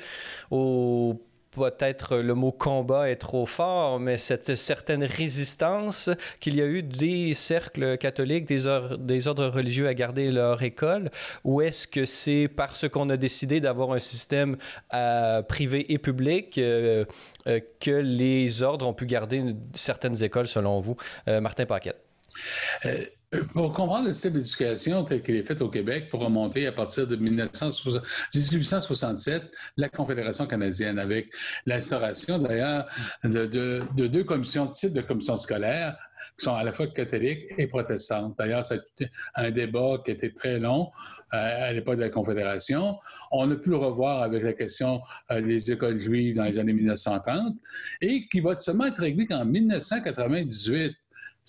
[0.49, 1.21] au
[1.51, 6.81] peut-être le mot combat est trop fort, mais cette certaine résistance qu'il y a eu
[6.81, 11.11] des cercles catholiques, des, ordres religieux à garder leur école,
[11.43, 14.57] ou est-ce que c'est parce qu'on a décidé d'avoir un système
[14.93, 17.05] euh, privé et public euh,
[17.47, 19.43] euh, que les ordres ont pu garder
[19.73, 20.95] certaines écoles, selon vous?
[21.27, 21.97] Martin Paquette.
[23.53, 27.07] Pour comprendre le système d'éducation tel qu'il est fait au Québec, pour remonter à partir
[27.07, 29.43] de 1867,
[29.77, 31.31] la Confédération canadienne, avec
[31.65, 32.89] l'instauration d'ailleurs
[33.23, 35.95] de, deux commissions, types de commissions scolaires,
[36.37, 38.37] qui sont à la fois catholiques et protestantes.
[38.37, 38.81] D'ailleurs, c'est
[39.35, 40.91] un débat qui était très long
[41.33, 42.99] euh, à l'époque de la Confédération.
[43.31, 44.99] On a pu le revoir avec la question
[45.31, 47.55] euh, des écoles juives dans les années 1930
[48.01, 50.97] et qui va seulement être réglé qu'en 1998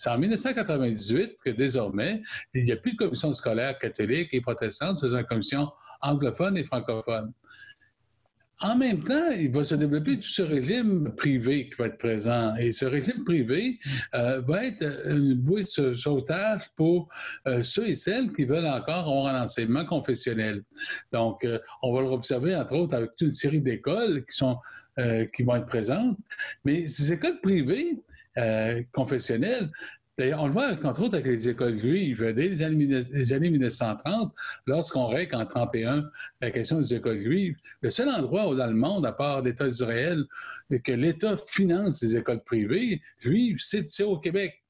[0.03, 2.23] c'est en 1998 que désormais,
[2.55, 6.65] il n'y a plus de commission scolaire catholique et protestante, c'est une commission anglophone et
[6.65, 7.33] francophone.
[8.63, 12.53] En même temps, il va se développer tout ce régime privé qui va être présent.
[12.57, 13.79] Et ce régime privé
[14.17, 17.09] euh, va être une bouée de sauvetage pour
[17.47, 20.65] euh, ceux et celles qui veulent encore avoir un enseignement confessionnel.
[21.13, 24.59] Donc, euh, on va le observer, entre autres, avec toute une série d'écoles qui, sont,
[25.33, 26.19] qui vont être présentes.
[26.65, 28.03] Mais ces écoles privées,
[28.39, 29.70] euh, confessionnelle.
[30.18, 32.22] D'ailleurs, on le voit, entre autres, avec les écoles juives.
[32.35, 34.33] Dès les années, les années 1930,
[34.66, 36.11] lorsqu'on règle en 31
[36.41, 40.24] la question des écoles juives, le seul endroit dans le monde, à part l'État d'Israël,
[40.85, 44.62] que l'État finance les écoles privées juives, c'est au Québec.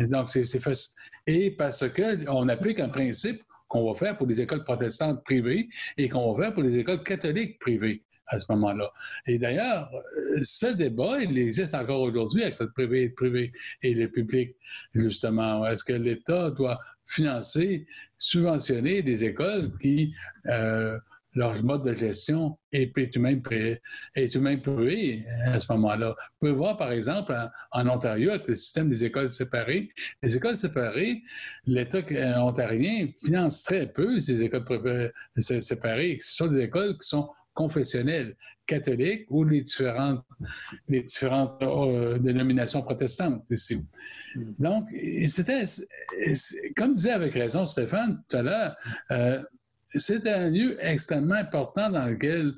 [0.00, 0.92] donc, c'est facile.
[1.26, 6.08] Et parce qu'on applique un principe qu'on va faire pour les écoles protestantes privées et
[6.08, 8.90] qu'on va faire pour les écoles catholiques privées à ce moment-là.
[9.26, 13.50] Et d'ailleurs, euh, ce débat, il existe encore aujourd'hui avec le privé, privé
[13.82, 14.56] et le public,
[14.94, 15.66] justement.
[15.66, 17.86] Est-ce que l'État doit financer,
[18.18, 20.14] subventionner des écoles qui,
[20.46, 20.96] euh,
[21.34, 23.40] leur mode de gestion est tout même,
[24.16, 26.08] est même privé à ce moment-là?
[26.08, 27.34] Vous pouvez voir, par exemple,
[27.72, 29.90] en, Ontario, avec le système des écoles séparées.
[30.22, 31.22] Les écoles séparées,
[31.66, 34.64] l'État euh, ontarien finance très peu ces écoles
[35.36, 36.18] séparées.
[36.20, 38.36] Ce sont des écoles qui sont confessionnels
[38.66, 40.24] catholiques ou les différentes,
[40.88, 43.84] les différentes euh, dénominations protestantes ici.
[44.34, 44.52] Hmm.
[44.58, 44.88] Donc,
[45.26, 45.64] c'était,
[46.76, 48.76] comme disait avec raison Stéphane tout à l'heure,
[49.10, 49.42] euh,
[49.94, 52.54] c'était un lieu extrêmement important dans lequel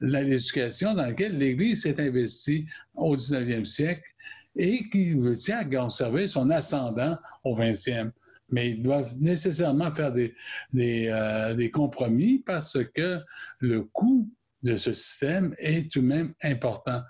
[0.00, 4.08] l'éducation, dans lequel l'Église s'est investie au 19e siècle
[4.54, 8.12] et qui tient à conserver son ascendant au 20e
[8.50, 10.34] mais ils doivent nécessairement faire des,
[10.74, 13.18] euh, des, compromis parce que
[13.60, 14.30] le coût
[14.62, 17.02] de ce système est tout de même important.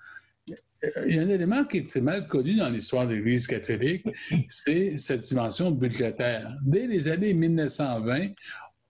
[1.06, 4.06] Il y a un élément qui est mal connu dans l'histoire de l'Église catholique,
[4.48, 6.56] c'est cette dimension budgétaire.
[6.62, 8.28] Dès les années 1920,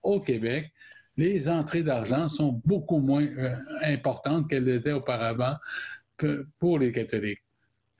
[0.02, 0.72] au Québec,
[1.16, 5.56] les entrées d'argent sont beaucoup moins euh, importantes qu'elles étaient auparavant
[6.58, 7.42] pour les catholiques.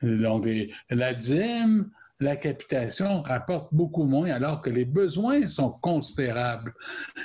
[0.03, 0.47] Donc,
[0.91, 1.91] la dîme,
[2.21, 6.73] la capitation rapporte beaucoup moins alors que les besoins sont considérables.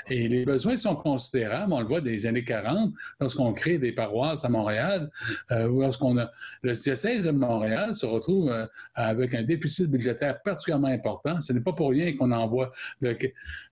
[0.09, 4.43] Et les besoins sont considérables, on le voit des années 40, lorsqu'on crée des paroisses
[4.43, 5.09] à Montréal,
[5.51, 6.29] euh, lorsqu'on a
[6.61, 11.39] le diocèse de Montréal se retrouve euh, avec un déficit budgétaire particulièrement important.
[11.39, 13.17] Ce n'est pas pour rien qu'on envoie le,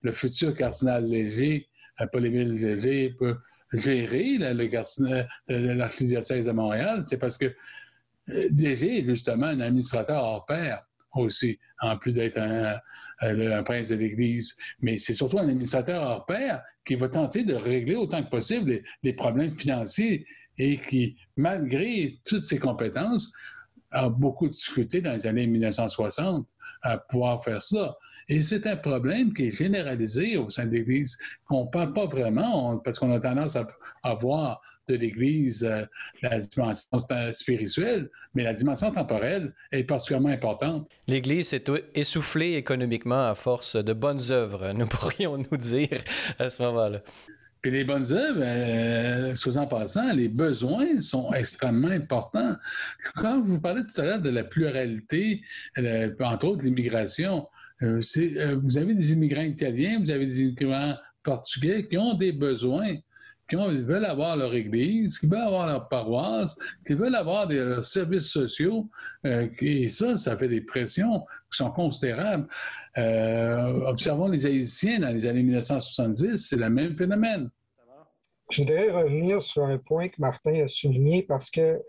[0.01, 1.67] le, futur cardinal Léger,
[1.99, 3.35] euh, Paul-Émile Léger, peut
[3.73, 4.37] gérer
[5.47, 7.03] l'archidiocèse de Montréal.
[7.05, 7.53] C'est parce que
[8.27, 10.83] Léger est justement un administrateur hors pair
[11.13, 14.55] aussi, en plus d'être un, prince de l'Église.
[14.81, 18.81] Mais c'est surtout un administrateur hors pair qui va tenter de régler autant que possible
[19.03, 20.25] les, problèmes financiers
[20.57, 23.31] et qui, malgré toutes ses compétences,
[23.91, 26.47] a beaucoup difficultés dans les années 1960
[26.81, 27.97] à pouvoir faire ça.
[28.29, 32.05] Et c'est un problème qui est généralisé au sein de l'Église, qu'on ne parle pas
[32.05, 34.61] vraiment, parce qu'on a tendance à, voir
[34.91, 35.85] de l'Église euh,
[36.21, 36.87] la dimension
[37.31, 40.89] spirituelle, mais la dimension temporelle est particulièrement importante.
[41.07, 41.63] L'Église s'est
[41.95, 46.03] essoufflée économiquement à force de bonnes œuvres, nous pourrions nous dire
[46.37, 47.01] à ce moment-là.
[47.61, 52.55] Puis les bonnes œuvres, euh, sous en passant, les besoins sont extrêmement importants.
[53.15, 55.41] Quand vous parlez tout à l'heure de la pluralité,
[55.77, 57.47] euh, entre autres l'immigration,
[57.81, 58.01] euh,
[58.63, 62.95] vous avez des immigrants italiens, vous avez des immigrants portugais qui ont des besoins,
[63.49, 68.29] qui veulent avoir leur église, qui veulent avoir leur paroisse, qui veulent avoir des services
[68.29, 68.87] sociaux.
[69.25, 72.47] Euh, et ça, ça fait des pressions qui sont considérables.
[72.95, 77.49] observons les Haïtiens dans les années 1970, c'est le même phénomène.
[78.51, 81.79] Je voudrais revenir sur un point que Martin a souligné parce que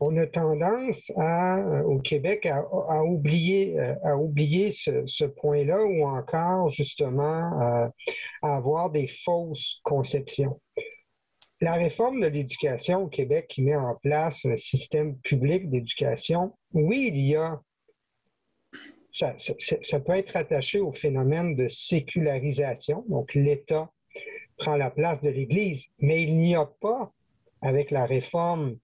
[0.00, 6.70] on a tendance euh, au Québec à, oublier, euh, à oublier ce, point-là ou encore
[6.70, 7.88] justement euh,
[8.42, 10.58] à avoir des fausses conceptions.
[11.60, 17.10] La réforme de l'éducation au Québec qui met en place un système public d'éducation, oui,
[17.12, 17.60] il y a,
[19.10, 23.90] ça, ça peut être attaché au phénomène de sécularisation, donc l'État
[24.56, 27.12] prend la place de l'Église, mais il n'y a pas,
[27.60, 28.78] avec la réforme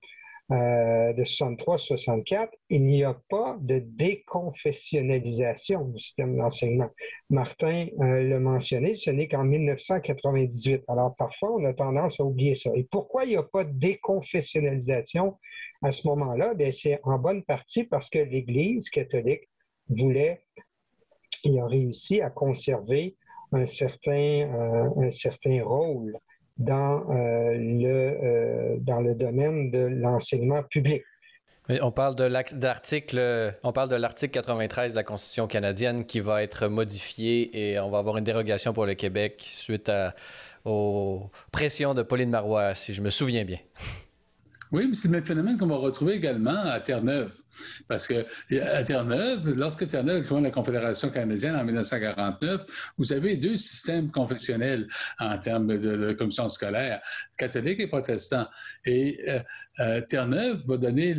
[0.52, 6.90] euh, de 63-64, il n'y a pas de déconfessionnalisation du système d'enseignement.
[7.30, 10.84] Martin euh, l'a mentionné, ce n'est qu'en 1998.
[10.86, 12.70] Alors parfois, on a tendance à oublier ça.
[12.76, 15.36] Et pourquoi il n'y a pas de déconfessionnalisation
[15.82, 16.54] à ce moment-là?
[16.70, 19.48] c'est en bonne partie parce que l'Église catholique
[19.88, 20.44] voulait,
[21.42, 23.16] il a réussi à conserver
[23.50, 26.16] un certain, euh, un certain rôle
[26.58, 31.02] dans, euh, le, euh, dans le domaine de l'enseignement public.
[31.68, 36.44] On parle de l'article, on parle de l'article 93 de la Constitution canadienne qui va
[36.44, 40.14] être modifié et on va avoir une dérogation pour le Québec suite à,
[40.64, 43.58] aux pressions de Pauline Marois, si je me souviens bien.
[44.72, 47.32] Oui, mais c'est le même phénomène qu'on va retrouver également à Terre-Neuve.
[47.88, 48.26] Parce que
[48.60, 52.66] à Terre-Neuve, lorsque Terre-Neuve joint la Confédération canadienne en 1949,
[52.98, 54.88] vous avez deux systèmes confessionnels
[55.18, 57.00] en termes de, commission scolaire,
[57.36, 58.46] catholique et protestant.
[58.84, 59.40] Et euh,
[59.80, 61.14] euh, Terre-Neuve va donner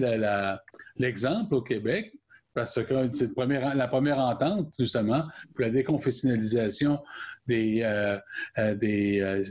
[0.97, 2.13] l'exemple au Québec
[2.53, 6.99] parce que c'est la première entente, justement, pour la déconfessionnalisation
[7.45, 9.43] des, euh, des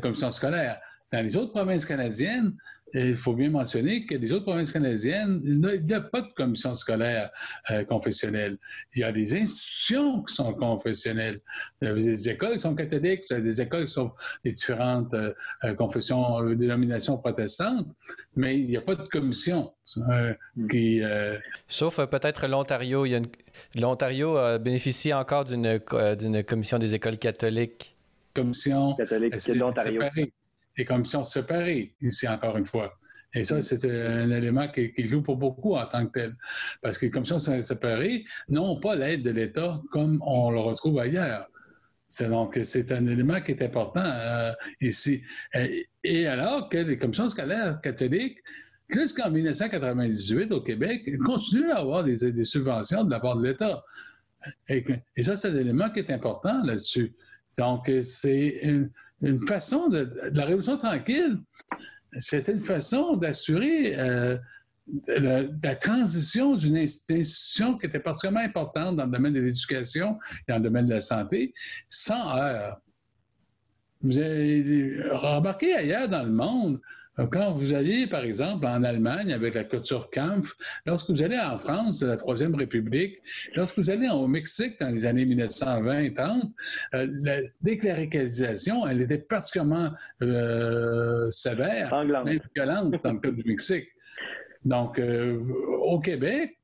[0.00, 0.80] commissions scolaires.
[1.12, 2.56] Dans les autres provinces canadiennes,
[2.94, 6.74] il faut bien mentionner que les autres provinces canadiennes, il n'y a pas de commission
[6.74, 7.30] scolaire
[7.70, 8.56] euh, confessionnelle.
[8.94, 11.40] Il y a des institutions qui sont confessionnelles.
[11.80, 14.12] Vous avez des écoles qui sont catholiques, vous avez des écoles qui sont
[14.44, 15.32] des différentes euh,
[15.64, 17.86] euh, confessions, dénominations protestantes,
[18.36, 19.72] mais il n'y a pas de commission
[20.70, 21.02] qui...
[21.68, 23.04] Sauf peut-être l'Ontario.
[23.74, 27.96] L'Ontario bénéficie encore d'une commission des écoles catholiques.
[28.34, 30.02] Commission catholique de l'Ontario
[30.76, 32.96] les commissions séparées, ici encore une fois.
[33.34, 36.34] Et ça, c'est un élément qui, joue pour beaucoup en tant que tel.
[36.80, 41.48] Parce que les commissions séparées n'ont pas l'aide de l'État comme on le retrouve ailleurs.
[42.08, 45.22] C'est donc c'est un élément qui est important euh, ici.
[46.04, 48.38] Et, alors que les commissions scolaires catholiques,
[48.88, 53.82] jusqu'en 1998 au Québec, continuent à avoir des, subventions de la part de l'État.
[54.68, 54.84] Et,
[55.16, 57.16] et, ça, c'est un élément qui est important là-dessus.
[57.58, 58.60] Donc, c'est
[59.24, 61.38] une, façon de, la Révolution tranquille,
[62.18, 64.38] c'était une façon d'assurer euh,
[65.06, 70.58] la, transition d'une institution qui était particulièrement importante dans le domaine de l'éducation et dans
[70.58, 71.54] le domaine de la santé,
[71.88, 72.80] sans heurts.
[74.02, 76.80] Vous avez remarqué ailleurs dans le monde,
[77.30, 80.54] quand vous allez, par exemple, en Allemagne avec la culture Kampf,
[80.84, 83.18] lorsque vous allez en France, la Troisième République,
[83.54, 86.50] lorsque vous allez au Mexique dans les années 1920-30,
[86.94, 89.90] euh, la décléricalisation, elle était particulièrement
[90.22, 93.88] euh, sévère, même violente dans le cas du Mexique.
[94.64, 95.38] Donc, euh,
[95.82, 96.58] au Québec,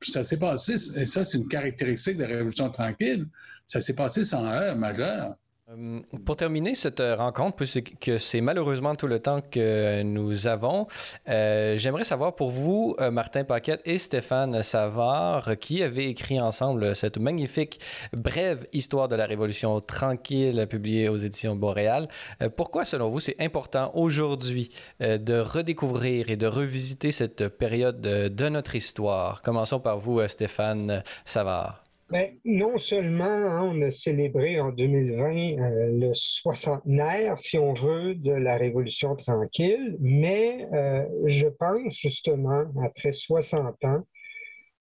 [0.00, 3.26] ça s'est passé, et ça, c'est une caractéristique de la Révolution tranquille,
[3.66, 5.34] ça s'est passé sans heure majeure.
[5.70, 10.86] Euh, pour terminer cette euh, rencontre, puisque c'est malheureusement tout le temps que nous avons,
[11.28, 17.16] euh, j'aimerais savoir pour vous, Martin Paquette et Stéphane Savard, qui avaient écrit ensemble cette
[17.16, 17.80] magnifique
[18.12, 22.08] brève histoire de la Révolution tranquille publiée aux éditions Boréal,
[22.56, 24.68] pourquoi selon vous c'est important aujourd'hui
[25.00, 29.42] de redécouvrir et de revisiter cette période de notre histoire?
[29.42, 31.83] Commençons par vous, Stéphane Savard.
[32.10, 38.14] Ben, non seulement hein, on a célébré en 2020 euh, le soixantenaire, si on veut,
[38.14, 44.06] de la Révolution tranquille, mais euh, je pense justement, après 60 ans,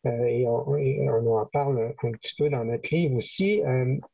[0.05, 3.61] euh, et, on, en parle un petit peu dans notre livre aussi,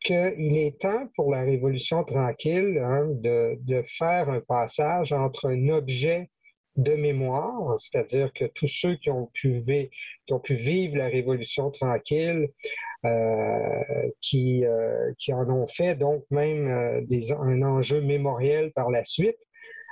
[0.01, 6.29] qu'il est temps pour la Révolution tranquille hein, de, faire un passage entre un objet
[6.75, 9.63] de mémoire, c'est-à-dire que tous ceux qui ont pu,
[10.27, 12.88] qui ont pu vivre la Révolution tranquille euh,
[14.21, 19.37] qui, euh, qui en ont fait donc même euh, un enjeu mémoriel par la suite.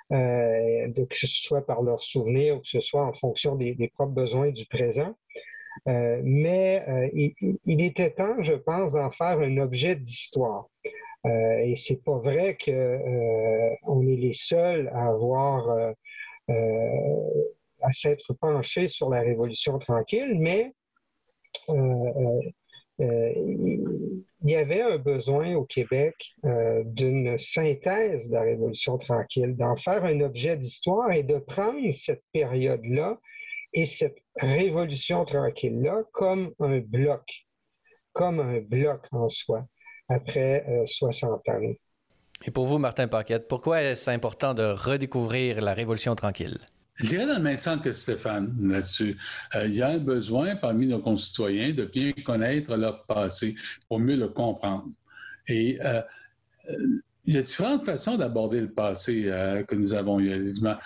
[0.09, 4.51] que ce soit par leurs souvenirs ou que ce soit en fonction des, propres besoins
[4.51, 5.15] du présent.
[5.85, 6.83] mais
[7.13, 10.69] il, était temps, je pense, d'en faire un objet d'histoire.
[11.25, 15.93] et c'est pas vrai qu'on est les seuls à avoir
[17.81, 20.73] à s'être penchés sur la Révolution tranquille, mais
[21.69, 22.41] euh,
[22.99, 29.75] il y avait un besoin au Québec euh, d'une synthèse de la Révolution tranquille, d'en
[29.75, 33.17] faire un objet d'histoire et de prendre cette période-là
[33.73, 37.23] et cette Révolution tranquille-là comme un bloc,
[38.13, 39.65] comme un bloc en soi,
[40.07, 41.73] après 60 euh, ans.
[42.45, 46.59] Et pour vous, Martin Paquette, pourquoi est-ce important de redécouvrir la Révolution tranquille?
[46.97, 49.17] Je dirais dans le même sens que Stéphane là-dessus.
[49.55, 53.55] Euh, il y a un besoin parmi nos concitoyens de bien connaître leur passé
[53.87, 54.87] pour mieux le comprendre.
[55.47, 56.01] Et euh,
[57.25, 60.19] il y a différentes façons d'aborder le passé euh, que nous avons.
[60.19, 60.77] Il y, a,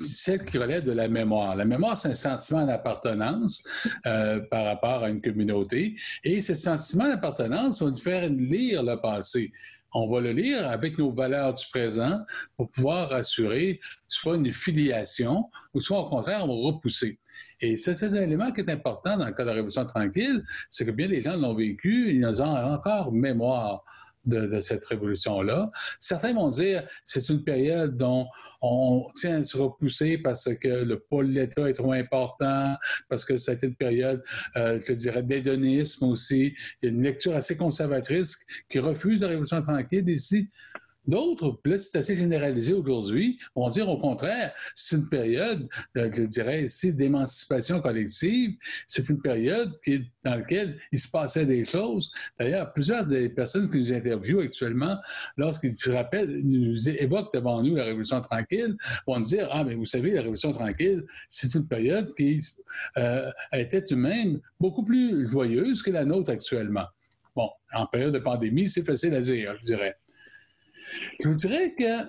[0.00, 1.54] celle qui relève de la mémoire.
[1.54, 3.62] La mémoire, c'est un sentiment d'appartenance
[4.04, 5.96] par rapport à une communauté.
[6.24, 9.52] Et ce sentiment d'appartenance va nous faire lire le passé
[9.94, 12.20] on va le lire avec nos valeurs du présent
[12.56, 17.18] pour pouvoir assurer soit une filiation ou soit au contraire, on va repousser.
[17.60, 20.44] Et ça, c'est un élément qui est important dans le cas de la Révolution tranquille,
[20.70, 23.82] c'est que bien des gens l'ont vécu, ils ont encore mémoire
[24.24, 25.70] de, cette révolution-là.
[25.98, 28.26] Certains vont dire c'est une période dont
[28.60, 32.76] on tient à se repousser parce que le pôle de l'État est trop important,
[33.08, 34.22] parce que ça a été une période,
[34.56, 36.54] euh, je dirais, d'hédonisme aussi.
[36.82, 38.36] Il y a une lecture assez conservatrice
[38.68, 40.48] qui refuse la révolution tranquille ici.
[41.08, 46.22] D'autres, là, c'est assez généralisé aujourd'hui, vont dire au contraire, c'est une période, euh, je
[46.24, 48.56] dirais ici, d'émancipation collective.
[48.86, 52.12] C'est une période qui, dans laquelle il se passait des choses.
[52.38, 54.98] D'ailleurs, plusieurs des personnes que nous interviewons actuellement,
[55.38, 59.74] lorsqu'ils se rappellent, nous évoquent devant nous la Révolution tranquille, vont nous dire, ah, mais
[59.74, 62.44] vous savez, la Révolution tranquille, c'est une période qui
[62.98, 66.84] euh, était même beaucoup plus joyeuse que la nôtre actuellement.
[67.34, 69.96] Bon, en période de pandémie, c'est facile à dire, je dirais.
[71.20, 72.08] Je vous dirais que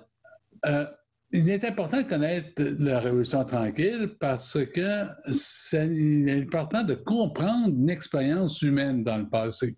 [0.66, 0.86] euh,
[1.32, 7.90] il est important de connaître la Révolution tranquille parce que c'est important de comprendre une
[7.90, 9.78] expérience humaine dans le passé.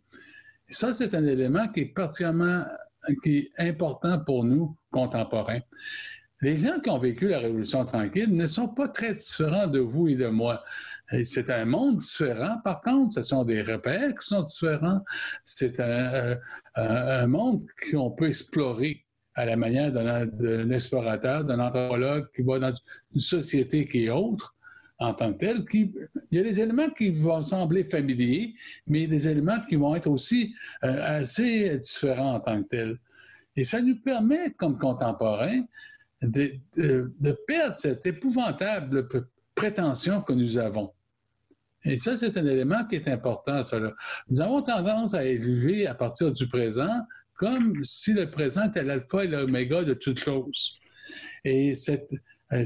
[0.69, 2.63] Ça, c'est un élément qui est particulièrement
[3.23, 5.61] qui est important pour nous contemporains.
[6.41, 10.07] Les gens qui ont vécu la Révolution tranquille ne sont pas très différents de vous
[10.07, 10.63] et de moi.
[11.23, 15.01] C'est un monde différent, par contre, ce sont des repères qui sont différents.
[15.43, 16.37] C'est un,
[16.77, 19.05] euh, monde qu'on peut explorer
[19.35, 22.73] à la manière d'un explorateur, d'un anthropologue qui va dans
[23.13, 24.55] une société qui est autre
[24.99, 25.65] en tant que telle.
[25.73, 25.91] Il
[26.31, 28.53] y a des éléments qui vont sembler familiers,
[28.87, 30.53] mais des éléments qui vont être aussi
[30.83, 32.99] euh, assez différents en tant que tels.
[33.55, 35.65] Et ça nous permet, comme contemporains,
[36.21, 39.07] de perdre cette épouvantable
[39.55, 40.93] prétention que nous avons.
[41.83, 43.63] Et ça, c'est un élément qui est important.
[43.63, 43.79] Ça,
[44.29, 47.01] Nous avons tendance à élever à partir du présent
[47.41, 50.77] comme si le présent était l'alpha et l'oméga de toutes choses.
[51.43, 52.13] Et cette,
[52.53, 52.63] euh,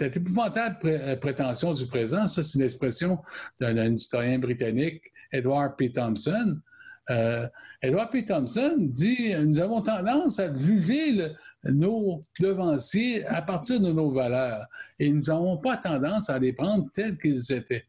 [0.00, 3.20] épouvantable euh, prétention du présent, ça c'est une expression
[3.60, 5.92] d'un historien britannique, Edward P.
[5.92, 6.58] Thompson.
[7.10, 7.46] Euh,
[7.82, 8.24] Edward P.
[8.24, 11.28] Thompson dit Nous avons tendance à juger
[11.64, 14.66] nos devanciers à partir de nos valeurs
[14.98, 17.84] et nous n'avons pas tendance à les prendre tels qu'ils étaient.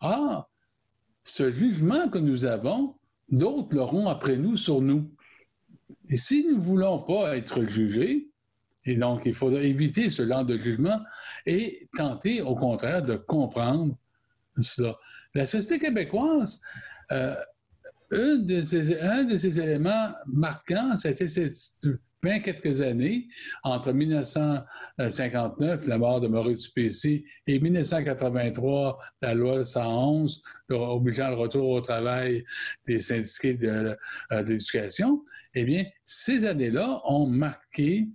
[0.00, 0.50] Or,
[1.22, 2.96] ce jugement que nous avons,
[3.28, 5.10] d'autres l'auront après nous sur nous.
[6.08, 8.28] Et si nous ne voulons pas être jugés,
[8.84, 11.00] et donc il faut éviter ce genre de jugement
[11.44, 13.96] et tenter au contraire de comprendre
[14.60, 14.96] cela.
[15.34, 16.60] La société québécoise,
[17.12, 17.34] euh,
[18.10, 21.52] un de ces, ces éléments marquants, c'était cette
[22.22, 23.28] bien quelques années,
[23.62, 31.68] entre 1959, la mort de Maurice Duplessis, et 1983, la loi 111, obligeant le retour
[31.68, 32.44] au travail
[32.86, 33.96] des syndiqués de,
[34.32, 38.08] euh, l'éducation, eh bien, ces années-là ont marqué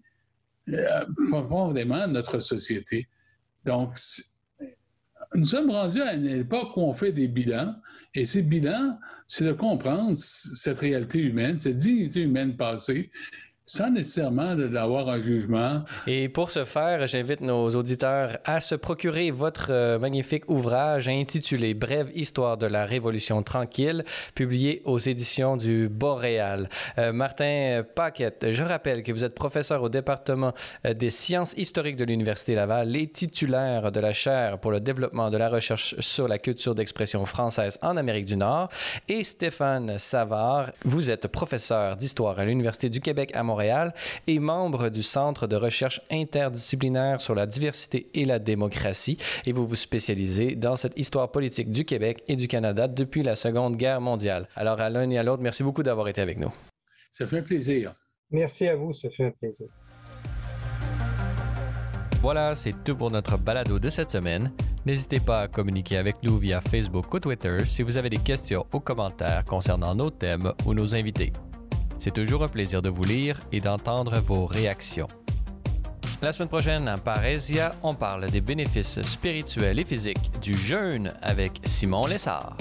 [0.69, 3.07] euh, profondément notre société.
[3.63, 3.97] Donc,
[5.33, 7.75] nous sommes rendus à une époque où on fait des bilans,
[8.15, 13.11] et ces bilans, c'est de comprendre cette réalité humaine, cette dignité humaine passée,
[13.65, 15.83] sans nécessairement d'avoir un jugement.
[16.05, 21.73] Et pour ce faire, j'invite nos auditeurs à se procurer votre euh, magnifique ouvrage intitulé
[21.73, 24.03] Brève histoire de la Révolution tranquille,
[24.35, 26.67] publié aux éditions du Boréal.
[26.97, 30.53] Euh, Martin Paquette, je rappelle que vous êtes professeur au département
[30.85, 35.29] euh, des sciences historiques de l'Université Laval, et titulaire de la chaire pour le développement
[35.29, 38.67] de la recherche sur la culture d'expression française en Amérique du Nord,
[39.07, 43.93] et Stéphane Savard, vous êtes professeur d'histoire à l'Université du Québec à Montréal Montréal
[44.25, 49.19] et membre du Centre de recherche interdisciplinaire sur la diversité et la démocratie.
[49.45, 53.35] Et vous vous spécialisez dans cette histoire politique du Québec et du Canada depuis la
[53.35, 54.47] Seconde Guerre mondiale.
[54.55, 56.51] Alors à l'un et à l'autre, merci beaucoup d'avoir été avec nous.
[57.11, 57.93] Ça fait un plaisir.
[58.31, 59.67] Merci à vous, ça fait un plaisir.
[62.23, 64.51] Voilà, c'est tout pour notre balado de cette semaine.
[64.85, 68.65] N'hésitez pas à communiquer avec nous via Facebook ou Twitter si vous avez des questions
[68.73, 71.31] ou commentaires concernant nos thèmes ou nos invités.
[72.03, 75.07] C'est toujours un plaisir de vous lire et d'entendre vos réactions.
[76.21, 81.61] La semaine prochaine, à Parésia, on parle des bénéfices spirituels et physiques du jeûne avec
[81.63, 82.57] Simon Lessard.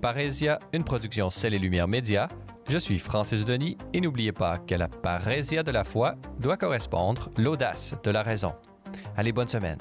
[0.00, 2.28] Parésia, une production Celle et Lumière Média.
[2.68, 7.28] Je suis Francis Denis et n'oubliez pas qu'à la parésia de la foi doit correspondre
[7.36, 8.52] l'audace de la raison.
[9.16, 9.78] Allez, bonne semaine.